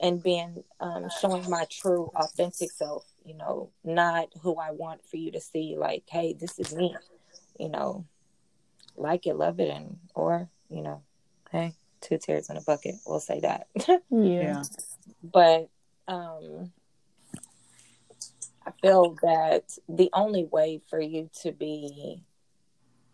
and 0.00 0.22
being 0.22 0.64
um, 0.80 1.08
showing 1.20 1.48
my 1.48 1.66
true 1.70 2.10
authentic 2.14 2.70
self. 2.70 3.04
You 3.24 3.34
know, 3.34 3.70
not 3.84 4.28
who 4.42 4.56
I 4.56 4.70
want 4.70 5.04
for 5.04 5.16
you 5.16 5.30
to 5.32 5.40
see. 5.40 5.76
Like, 5.76 6.04
hey, 6.08 6.32
this 6.32 6.58
is 6.58 6.74
me. 6.74 6.96
You 7.58 7.68
know, 7.68 8.04
like 8.96 9.26
it, 9.26 9.36
love 9.36 9.60
it, 9.60 9.70
and 9.70 9.98
or 10.14 10.48
you 10.70 10.82
know, 10.82 11.02
hey, 11.50 11.74
two 12.00 12.18
tears 12.18 12.50
in 12.50 12.56
a 12.56 12.62
bucket. 12.62 12.96
We'll 13.06 13.20
say 13.20 13.40
that. 13.40 13.68
yeah. 14.10 14.62
But 15.22 15.68
um 16.06 16.72
I 16.76 16.77
feel 18.80 19.16
that 19.22 19.76
the 19.88 20.10
only 20.12 20.44
way 20.44 20.80
for 20.88 21.00
you 21.00 21.30
to 21.42 21.52
be 21.52 22.22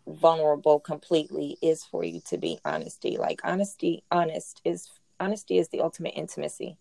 vulnerable 0.07 0.79
completely 0.79 1.57
is 1.61 1.83
for 1.83 2.03
you 2.03 2.21
to 2.29 2.37
be 2.37 2.59
honesty. 2.63 3.17
Like 3.17 3.41
honesty, 3.43 4.03
honest 4.11 4.61
is 4.63 4.89
honesty 5.19 5.57
is 5.57 5.69
the 5.69 5.81
ultimate 5.81 6.13
intimacy. 6.15 6.77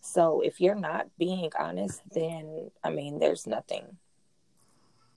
So 0.00 0.40
if 0.40 0.60
you're 0.60 0.74
not 0.74 1.08
being 1.18 1.50
honest, 1.58 2.00
then 2.12 2.70
I 2.82 2.90
mean, 2.90 3.18
there's 3.18 3.46
nothing. 3.46 3.96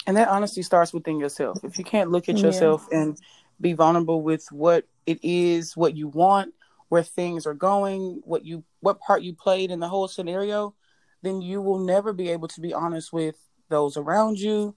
And 0.07 0.17
that 0.17 0.29
honesty 0.29 0.63
starts 0.63 0.93
within 0.93 1.19
yourself. 1.19 1.59
If 1.63 1.77
you 1.77 1.83
can't 1.83 2.11
look 2.11 2.29
at 2.29 2.37
yourself 2.37 2.87
yeah. 2.91 3.01
and 3.01 3.17
be 3.61 3.73
vulnerable 3.73 4.21
with 4.21 4.47
what 4.51 4.85
it 5.05 5.19
is, 5.21 5.75
what 5.75 5.95
you 5.95 6.07
want, 6.07 6.53
where 6.87 7.03
things 7.03 7.45
are 7.45 7.53
going, 7.53 8.21
what 8.23 8.45
you 8.45 8.63
what 8.79 8.99
part 8.99 9.21
you 9.21 9.33
played 9.33 9.71
in 9.71 9.79
the 9.79 9.87
whole 9.87 10.07
scenario, 10.07 10.73
then 11.21 11.41
you 11.41 11.61
will 11.61 11.79
never 11.79 12.13
be 12.13 12.29
able 12.29 12.47
to 12.49 12.61
be 12.61 12.73
honest 12.73 13.11
with 13.11 13.35
those 13.69 13.97
around 13.97 14.39
you. 14.39 14.75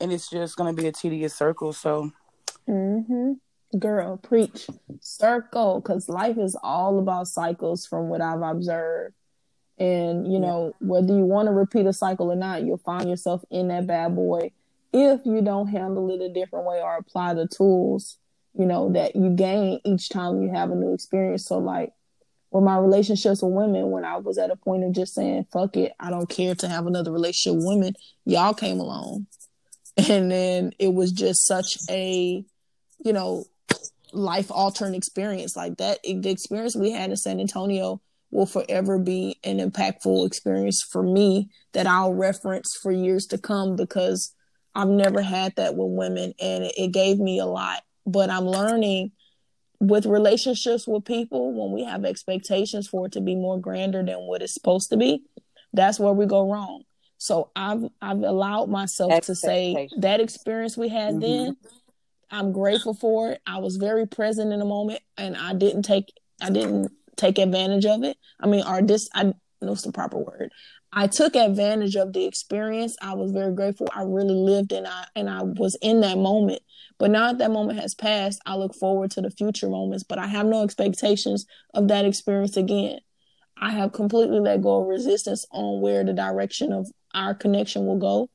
And 0.00 0.12
it's 0.12 0.28
just 0.28 0.56
going 0.56 0.74
to 0.74 0.80
be 0.80 0.88
a 0.88 0.92
tedious 0.92 1.34
circle. 1.34 1.72
So 1.72 2.12
hmm 2.66 3.32
girl 3.78 4.16
preach. 4.16 4.68
Circle 5.00 5.80
because 5.80 6.08
life 6.08 6.38
is 6.38 6.56
all 6.62 6.98
about 6.98 7.26
cycles 7.26 7.86
from 7.86 8.08
what 8.08 8.20
i've 8.20 8.42
observed. 8.42 9.14
And 9.78 10.32
you 10.32 10.38
know 10.38 10.76
yeah. 10.80 10.86
whether 10.88 11.12
you 11.12 11.24
want 11.24 11.46
to 11.46 11.52
repeat 11.52 11.86
a 11.86 11.92
cycle 11.92 12.30
or 12.30 12.36
not 12.36 12.62
you'll 12.62 12.78
find 12.78 13.08
yourself 13.08 13.42
in 13.50 13.68
that 13.68 13.88
bad 13.88 14.14
boy 14.14 14.52
if 14.92 15.20
you 15.24 15.42
don't 15.42 15.66
handle 15.66 16.08
it 16.10 16.22
a 16.22 16.32
different 16.32 16.66
way 16.66 16.80
or 16.80 16.96
apply 16.96 17.34
the 17.34 17.48
tools 17.48 18.18
you 18.54 18.66
know 18.66 18.92
that 18.92 19.16
you 19.16 19.30
gain 19.30 19.80
each 19.84 20.08
time 20.08 20.42
you 20.42 20.50
have 20.52 20.70
a 20.70 20.74
new 20.74 20.94
experience. 20.94 21.46
So 21.46 21.58
like 21.58 21.92
with 22.54 22.62
my 22.62 22.78
relationships 22.78 23.42
with 23.42 23.52
women 23.52 23.90
when 23.90 24.04
I 24.04 24.16
was 24.16 24.38
at 24.38 24.52
a 24.52 24.56
point 24.56 24.84
of 24.84 24.92
just 24.92 25.12
saying, 25.12 25.46
fuck 25.52 25.76
it, 25.76 25.92
I 25.98 26.08
don't 26.08 26.28
care 26.28 26.54
to 26.54 26.68
have 26.68 26.86
another 26.86 27.10
relationship 27.10 27.56
with 27.56 27.66
women, 27.66 27.94
y'all 28.24 28.54
came 28.54 28.78
along. 28.78 29.26
And 30.08 30.30
then 30.30 30.72
it 30.78 30.94
was 30.94 31.10
just 31.10 31.46
such 31.46 31.78
a, 31.90 32.44
you 33.04 33.12
know, 33.12 33.44
life 34.12 34.52
altering 34.52 34.94
experience 34.94 35.56
like 35.56 35.78
that. 35.78 35.98
The 36.04 36.30
experience 36.30 36.76
we 36.76 36.92
had 36.92 37.10
in 37.10 37.16
San 37.16 37.40
Antonio 37.40 38.00
will 38.30 38.46
forever 38.46 39.00
be 39.00 39.36
an 39.42 39.58
impactful 39.58 40.24
experience 40.24 40.80
for 40.92 41.02
me 41.02 41.50
that 41.72 41.88
I'll 41.88 42.14
reference 42.14 42.78
for 42.80 42.92
years 42.92 43.26
to 43.26 43.38
come 43.38 43.74
because 43.74 44.32
I've 44.76 44.88
never 44.88 45.22
had 45.22 45.56
that 45.56 45.74
with 45.74 45.90
women 45.90 46.34
and 46.40 46.70
it 46.76 46.92
gave 46.92 47.18
me 47.18 47.40
a 47.40 47.46
lot. 47.46 47.82
But 48.06 48.30
I'm 48.30 48.46
learning 48.46 49.10
with 49.80 50.06
relationships 50.06 50.86
with 50.86 51.04
people 51.04 51.52
when 51.52 51.72
we 51.72 51.84
have 51.84 52.04
expectations 52.04 52.88
for 52.88 53.06
it 53.06 53.12
to 53.12 53.20
be 53.20 53.34
more 53.34 53.58
grander 53.58 54.02
than 54.02 54.18
what 54.20 54.42
it's 54.42 54.54
supposed 54.54 54.90
to 54.90 54.96
be 54.96 55.22
that's 55.74 55.98
where 55.98 56.12
we 56.12 56.24
go 56.24 56.50
wrong. 56.50 56.84
So 57.18 57.50
i've 57.54 57.84
i've 58.00 58.22
allowed 58.22 58.68
myself 58.68 59.20
to 59.22 59.34
say 59.34 59.88
that 59.98 60.20
experience 60.20 60.76
we 60.76 60.88
had 60.88 61.14
mm-hmm. 61.14 61.20
then 61.20 61.56
i'm 62.30 62.52
grateful 62.52 62.94
for 62.94 63.32
it. 63.32 63.40
I 63.46 63.58
was 63.58 63.76
very 63.76 64.06
present 64.06 64.52
in 64.52 64.58
the 64.58 64.64
moment 64.64 65.00
and 65.16 65.36
i 65.36 65.54
didn't 65.54 65.82
take 65.82 66.12
i 66.40 66.50
didn't 66.50 66.90
take 67.16 67.38
advantage 67.38 67.86
of 67.86 68.02
it. 68.02 68.16
I 68.40 68.46
mean 68.46 68.64
or 68.66 68.82
this 68.82 69.08
i 69.14 69.32
know 69.60 69.74
the 69.74 69.92
proper 69.92 70.18
word 70.18 70.52
I 70.96 71.08
took 71.08 71.34
advantage 71.34 71.96
of 71.96 72.12
the 72.12 72.24
experience. 72.24 72.96
I 73.02 73.14
was 73.14 73.32
very 73.32 73.52
grateful. 73.52 73.88
I 73.92 74.02
really 74.02 74.34
lived 74.34 74.70
and 74.70 74.86
I 74.86 75.06
and 75.16 75.28
I 75.28 75.42
was 75.42 75.76
in 75.82 76.00
that 76.02 76.18
moment. 76.18 76.62
But 76.98 77.10
now 77.10 77.26
that 77.26 77.38
that 77.38 77.50
moment 77.50 77.80
has 77.80 77.96
passed, 77.96 78.40
I 78.46 78.54
look 78.54 78.76
forward 78.76 79.10
to 79.12 79.20
the 79.20 79.30
future 79.30 79.68
moments. 79.68 80.04
But 80.04 80.18
I 80.18 80.28
have 80.28 80.46
no 80.46 80.62
expectations 80.62 81.46
of 81.74 81.88
that 81.88 82.04
experience 82.04 82.56
again. 82.56 83.00
I 83.56 83.72
have 83.72 83.92
completely 83.92 84.38
let 84.38 84.62
go 84.62 84.82
of 84.82 84.86
resistance 84.86 85.44
on 85.50 85.80
where 85.80 86.04
the 86.04 86.12
direction 86.12 86.72
of 86.72 86.86
our 87.12 87.34
connection 87.34 87.86
will 87.86 87.98
go. 87.98 88.30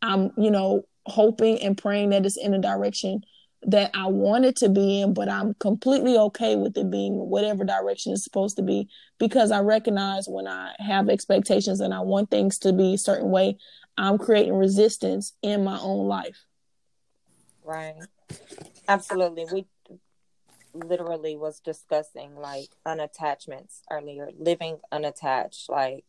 I'm, 0.00 0.30
you 0.38 0.50
know, 0.50 0.84
hoping 1.04 1.62
and 1.62 1.76
praying 1.76 2.10
that 2.10 2.24
it's 2.24 2.38
in 2.38 2.54
a 2.54 2.58
direction 2.58 3.22
that 3.62 3.90
I 3.94 4.06
wanted 4.06 4.56
to 4.56 4.68
be 4.68 5.00
in, 5.00 5.14
but 5.14 5.28
I'm 5.28 5.54
completely 5.54 6.16
okay 6.16 6.56
with 6.56 6.76
it 6.76 6.90
being 6.90 7.14
whatever 7.14 7.64
direction 7.64 8.12
it's 8.12 8.24
supposed 8.24 8.56
to 8.56 8.62
be 8.62 8.88
because 9.18 9.50
I 9.50 9.60
recognize 9.60 10.26
when 10.28 10.46
I 10.46 10.74
have 10.78 11.08
expectations 11.08 11.80
and 11.80 11.92
I 11.92 12.00
want 12.00 12.30
things 12.30 12.58
to 12.60 12.72
be 12.72 12.94
a 12.94 12.98
certain 12.98 13.30
way, 13.30 13.58
I'm 13.96 14.16
creating 14.16 14.54
resistance 14.54 15.32
in 15.42 15.64
my 15.64 15.78
own 15.80 16.06
life. 16.06 16.44
Right. 17.64 17.96
Absolutely. 18.86 19.46
We 19.52 19.66
literally 20.72 21.36
was 21.36 21.60
discussing 21.60 22.36
like 22.36 22.68
unattachments 22.86 23.80
earlier, 23.90 24.30
living 24.38 24.78
unattached, 24.92 25.68
like 25.68 26.04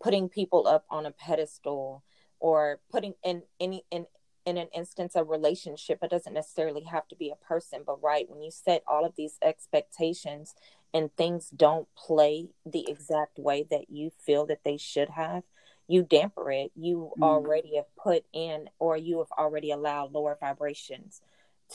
putting 0.00 0.28
people 0.28 0.66
up 0.66 0.84
on 0.90 1.06
a 1.06 1.10
pedestal 1.10 2.04
or 2.38 2.80
putting 2.90 3.14
in 3.24 3.42
any 3.58 3.84
in 3.90 4.06
in 4.46 4.56
an 4.56 4.68
instance 4.74 5.14
a 5.14 5.24
relationship 5.24 5.98
it 6.02 6.10
doesn't 6.10 6.34
necessarily 6.34 6.84
have 6.84 7.08
to 7.08 7.16
be 7.16 7.30
a 7.30 7.44
person 7.44 7.82
but 7.86 8.02
right 8.02 8.28
when 8.28 8.42
you 8.42 8.50
set 8.50 8.82
all 8.86 9.04
of 9.04 9.14
these 9.16 9.38
expectations 9.42 10.54
and 10.92 11.14
things 11.16 11.50
don't 11.50 11.88
play 11.96 12.48
the 12.64 12.88
exact 12.88 13.38
way 13.38 13.66
that 13.70 13.90
you 13.90 14.10
feel 14.24 14.46
that 14.46 14.64
they 14.64 14.76
should 14.76 15.10
have 15.10 15.42
you 15.86 16.02
damper 16.02 16.50
it. 16.50 16.72
You 16.74 17.10
mm. 17.18 17.22
already 17.22 17.76
have 17.76 17.94
put 17.96 18.24
in 18.32 18.68
or 18.78 18.96
you 18.96 19.18
have 19.18 19.30
already 19.38 19.70
allowed 19.70 20.12
lower 20.12 20.36
vibrations 20.38 21.20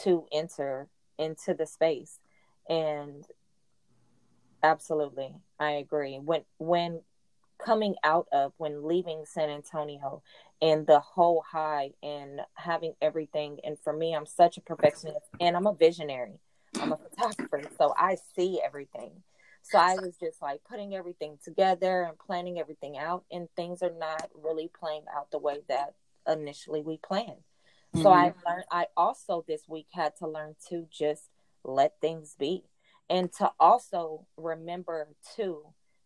to 0.04 0.26
enter 0.32 0.88
into 1.18 1.54
the 1.54 1.66
space. 1.66 2.20
And 2.68 3.26
absolutely 4.62 5.36
i 5.60 5.72
agree. 5.72 6.20
When 6.20 6.42
when 6.58 7.02
coming 7.64 7.96
out 8.04 8.28
of 8.32 8.54
when 8.58 8.88
leaving 8.88 9.24
san 9.26 9.50
antonio 9.50 10.22
and 10.62 10.88
the 10.88 11.00
whole 11.00 11.44
high 11.48 11.92
and 12.02 12.42
having 12.56 12.94
everything 13.02 13.60
and 13.64 13.78
for 13.80 13.94
me 13.94 14.16
i'm 14.16 14.26
such 14.26 14.58
a 14.58 14.62
perfectionist 14.62 15.28
and 15.40 15.56
i'm 15.56 15.68
a 15.68 15.74
visionary 15.74 16.40
i'm 16.80 16.94
a 16.94 16.98
photographer 16.98 17.62
so 17.78 17.94
i 17.98 18.16
see 18.36 18.62
everything 18.66 19.12
so 19.62 19.78
I 19.78 19.96
was 19.96 20.16
just 20.18 20.42
like 20.42 20.62
putting 20.68 20.96
everything 20.96 21.38
together 21.44 22.04
and 22.04 22.18
planning 22.18 22.60
everything 22.60 22.98
out, 22.98 23.26
and 23.32 23.48
things 23.56 23.84
are 23.84 23.92
not 23.92 24.30
really 24.34 24.70
playing 24.80 25.04
out 25.16 25.32
the 25.32 25.38
way 25.38 25.60
that 25.68 25.96
initially 26.28 26.82
we 26.82 26.98
planned. 26.98 27.44
Mm-hmm. 27.94 28.02
So 28.02 28.12
I 28.12 28.34
learned, 28.48 28.66
I 28.72 28.88
also 28.96 29.44
this 29.48 29.64
week 29.68 29.88
had 29.92 30.16
to 30.18 30.28
learn 30.28 30.56
to 30.70 30.88
just 30.92 31.30
let 31.64 32.00
things 32.00 32.36
be 32.38 32.64
and 33.10 33.32
to 33.34 33.52
also 33.60 34.26
remember 34.38 35.08
to 35.36 35.66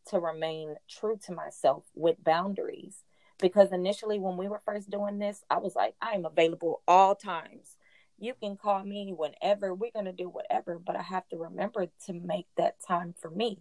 to 0.10 0.20
remain 0.20 0.76
true 0.89 1.20
to 1.26 1.34
myself 1.34 1.84
with 1.96 2.24
boundaries 2.24 2.98
because 3.39 3.72
initially 3.72 4.20
when 4.20 4.38
we 4.38 4.48
were 4.48 4.62
first 4.66 4.89
doing 4.89 5.20
this 5.20 5.44
i 5.50 5.58
was 5.58 5.76
like 5.76 5.96
i'm 6.02 6.26
available 6.26 6.82
all 6.88 7.16
times 7.16 7.76
you 8.20 8.34
can 8.39 8.56
call 8.56 8.84
me 8.84 9.13
whenever 9.16 9.74
we're 9.74 9.92
going 9.92 10.06
to 10.06 10.12
do 10.12 10.30
whatever 10.30 10.80
but 10.80 10.96
i 10.96 11.02
have 11.02 11.28
to 11.28 11.38
remember 11.38 11.88
to 12.06 12.13
make 12.13 12.48
that 12.58 12.76
time 12.88 13.13
for 13.20 13.30
me 13.30 13.60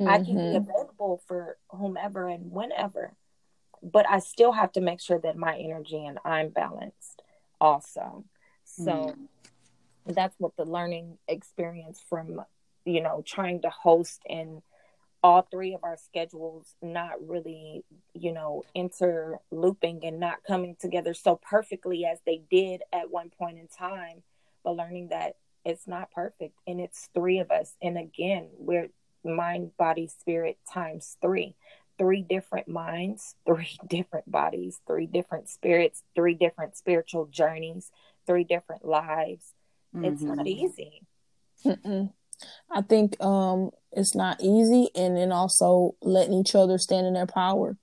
mm-hmm. 0.00 0.10
i 0.10 0.16
can 0.16 0.26
be 0.26 0.32
mm-hmm. 0.32 0.70
available 0.70 1.22
for 1.26 1.56
whomever 1.70 2.28
and 2.28 2.50
whenever 2.50 3.14
but 3.82 4.08
i 4.08 4.18
still 4.18 4.52
have 4.52 4.72
to 4.72 4.80
make 4.80 5.00
sure 5.00 5.18
that 5.18 5.36
my 5.36 5.56
energy 5.56 6.04
and 6.04 6.18
i'm 6.24 6.48
balanced 6.48 7.22
also 7.60 8.24
so 8.64 8.92
mm-hmm. 8.92 10.12
that's 10.12 10.34
what 10.38 10.56
the 10.56 10.64
learning 10.64 11.18
experience 11.28 12.02
from 12.08 12.40
you 12.84 13.02
know 13.02 13.22
trying 13.26 13.60
to 13.60 13.70
host 13.70 14.22
and 14.28 14.62
all 15.22 15.42
three 15.42 15.74
of 15.74 15.84
our 15.84 15.96
schedules 15.96 16.74
not 16.80 17.12
really, 17.26 17.84
you 18.14 18.32
know, 18.32 18.64
interlooping 18.74 20.00
and 20.04 20.18
not 20.18 20.44
coming 20.46 20.76
together 20.80 21.12
so 21.14 21.38
perfectly 21.42 22.06
as 22.06 22.18
they 22.24 22.42
did 22.50 22.82
at 22.92 23.10
one 23.10 23.30
point 23.30 23.58
in 23.58 23.68
time, 23.68 24.22
but 24.64 24.76
learning 24.76 25.08
that 25.08 25.36
it's 25.64 25.86
not 25.86 26.10
perfect 26.10 26.54
and 26.66 26.80
it's 26.80 27.10
three 27.14 27.38
of 27.38 27.50
us. 27.50 27.74
And 27.82 27.98
again, 27.98 28.48
we're 28.58 28.88
mind, 29.24 29.76
body, 29.76 30.08
spirit 30.08 30.58
times 30.72 31.16
three. 31.20 31.54
Three 31.98 32.22
different 32.22 32.66
minds, 32.66 33.34
three 33.46 33.78
different 33.86 34.30
bodies, 34.30 34.80
three 34.86 35.06
different 35.06 35.48
spirits, 35.48 36.02
three 36.14 36.34
different 36.34 36.76
spiritual 36.76 37.26
journeys, 37.26 37.90
three 38.26 38.44
different 38.44 38.84
lives. 38.84 39.52
Mm-hmm. 39.94 40.04
It's 40.06 40.22
not 40.22 40.38
mm-hmm. 40.38 40.46
easy. 40.46 41.02
Mm-mm. 41.64 42.12
I 42.70 42.82
think 42.82 43.20
um, 43.22 43.70
it's 43.92 44.14
not 44.14 44.40
easy, 44.40 44.88
and 44.94 45.16
then 45.16 45.32
also 45.32 45.96
letting 46.02 46.34
each 46.34 46.54
other 46.54 46.78
stand 46.78 47.06
in 47.06 47.14
their 47.14 47.26
power. 47.26 47.76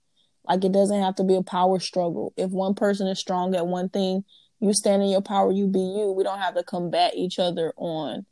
Like 0.47 0.63
it 0.63 0.71
doesn't 0.71 1.01
have 1.01 1.15
to 1.15 1.23
be 1.23 1.35
a 1.35 1.43
power 1.43 1.79
struggle. 1.79 2.33
If 2.37 2.51
one 2.51 2.73
person 2.73 3.07
is 3.07 3.19
strong 3.19 3.53
at 3.55 3.67
one 3.67 3.89
thing, 3.89 4.23
you 4.59 4.73
stand 4.73 5.03
in 5.03 5.09
your 5.09 5.21
power, 5.21 5.51
you 5.51 5.67
be 5.67 5.79
you. 5.79 6.13
We 6.15 6.23
don't 6.23 6.39
have 6.39 6.55
to 6.55 6.63
combat 6.63 7.13
each 7.15 7.37
other 7.37 7.73
on, 7.77 8.25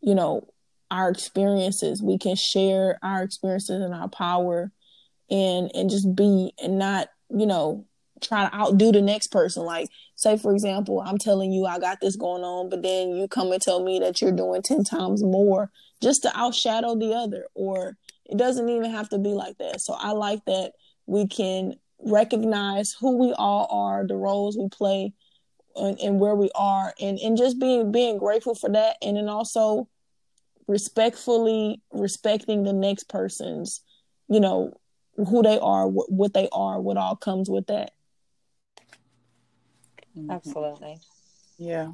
you 0.00 0.14
know, 0.14 0.48
our 0.90 1.10
experiences. 1.10 2.02
We 2.02 2.18
can 2.18 2.36
share 2.36 2.98
our 3.02 3.22
experiences 3.22 3.82
and 3.82 3.94
our 3.94 4.08
power 4.08 4.70
and 5.30 5.70
and 5.74 5.88
just 5.88 6.14
be 6.14 6.52
and 6.62 6.78
not, 6.78 7.08
you 7.30 7.46
know, 7.46 7.86
try 8.22 8.48
to 8.48 8.54
outdo 8.54 8.92
the 8.92 9.02
next 9.02 9.28
person. 9.28 9.64
Like, 9.64 9.88
say 10.14 10.36
for 10.36 10.52
example, 10.52 11.02
I'm 11.04 11.18
telling 11.18 11.52
you 11.52 11.66
I 11.66 11.78
got 11.78 12.00
this 12.00 12.16
going 12.16 12.42
on, 12.42 12.70
but 12.70 12.82
then 12.82 13.10
you 13.16 13.28
come 13.28 13.52
and 13.52 13.60
tell 13.60 13.82
me 13.82 13.98
that 13.98 14.20
you're 14.20 14.32
doing 14.32 14.62
ten 14.62 14.84
times 14.84 15.22
more 15.22 15.70
just 16.00 16.22
to 16.22 16.28
outshadow 16.30 16.98
the 16.98 17.14
other. 17.14 17.46
Or 17.54 17.96
it 18.26 18.38
doesn't 18.38 18.68
even 18.68 18.90
have 18.90 19.08
to 19.10 19.18
be 19.18 19.30
like 19.30 19.58
that. 19.58 19.80
So 19.80 19.94
I 19.94 20.12
like 20.12 20.44
that 20.46 20.72
we 21.06 21.26
can 21.26 21.74
recognize 22.04 22.96
who 22.98 23.16
we 23.18 23.32
all 23.32 23.68
are, 23.70 24.06
the 24.06 24.16
roles 24.16 24.56
we 24.56 24.68
play, 24.68 25.12
and, 25.76 25.98
and 26.00 26.20
where 26.20 26.34
we 26.34 26.50
are, 26.54 26.94
and 27.00 27.18
and 27.18 27.36
just 27.36 27.58
being 27.58 27.92
being 27.92 28.18
grateful 28.18 28.54
for 28.54 28.70
that, 28.70 28.96
and 29.02 29.16
then 29.16 29.28
also 29.28 29.88
respectfully 30.68 31.80
respecting 31.92 32.62
the 32.62 32.72
next 32.72 33.08
person's, 33.08 33.82
you 34.28 34.38
know, 34.38 34.72
who 35.16 35.42
they 35.42 35.58
are, 35.58 35.86
what 35.88 36.32
they 36.32 36.48
are, 36.52 36.80
what 36.80 36.96
all 36.96 37.16
comes 37.16 37.50
with 37.50 37.66
that. 37.66 37.92
Mm-hmm. 40.16 40.30
Absolutely. 40.30 40.98
Yeah. 41.58 41.92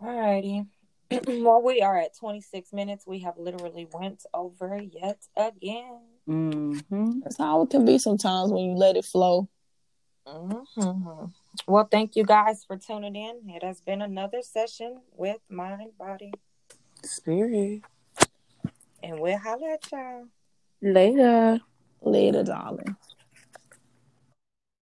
All 0.00 0.20
righty. 0.20 0.66
well, 1.26 1.62
we 1.62 1.80
are 1.80 1.98
at 1.98 2.16
26 2.16 2.72
minutes. 2.72 3.06
We 3.06 3.20
have 3.20 3.36
literally 3.38 3.86
went 3.92 4.24
over 4.32 4.80
yet 4.82 5.18
again. 5.36 6.00
Mm-hmm. 6.28 7.20
That's 7.20 7.38
how 7.38 7.62
it 7.62 7.70
can 7.70 7.84
be 7.84 7.98
sometimes 7.98 8.50
when 8.50 8.64
you 8.64 8.74
let 8.74 8.96
it 8.96 9.04
flow. 9.04 9.48
Mm-hmm. 10.26 11.26
Well, 11.66 11.88
thank 11.90 12.16
you 12.16 12.24
guys 12.24 12.64
for 12.64 12.76
tuning 12.76 13.14
in. 13.14 13.42
It 13.48 13.62
has 13.62 13.80
been 13.80 14.00
another 14.00 14.42
session 14.42 15.00
with 15.16 15.38
Mind, 15.50 15.92
Body, 15.98 16.32
Spirit. 17.02 17.82
And 19.02 19.20
we'll 19.20 19.38
holler 19.38 19.74
at 19.74 19.92
y'all. 19.92 20.28
Later. 20.80 21.60
Later, 22.00 22.42
darling. 22.42 22.96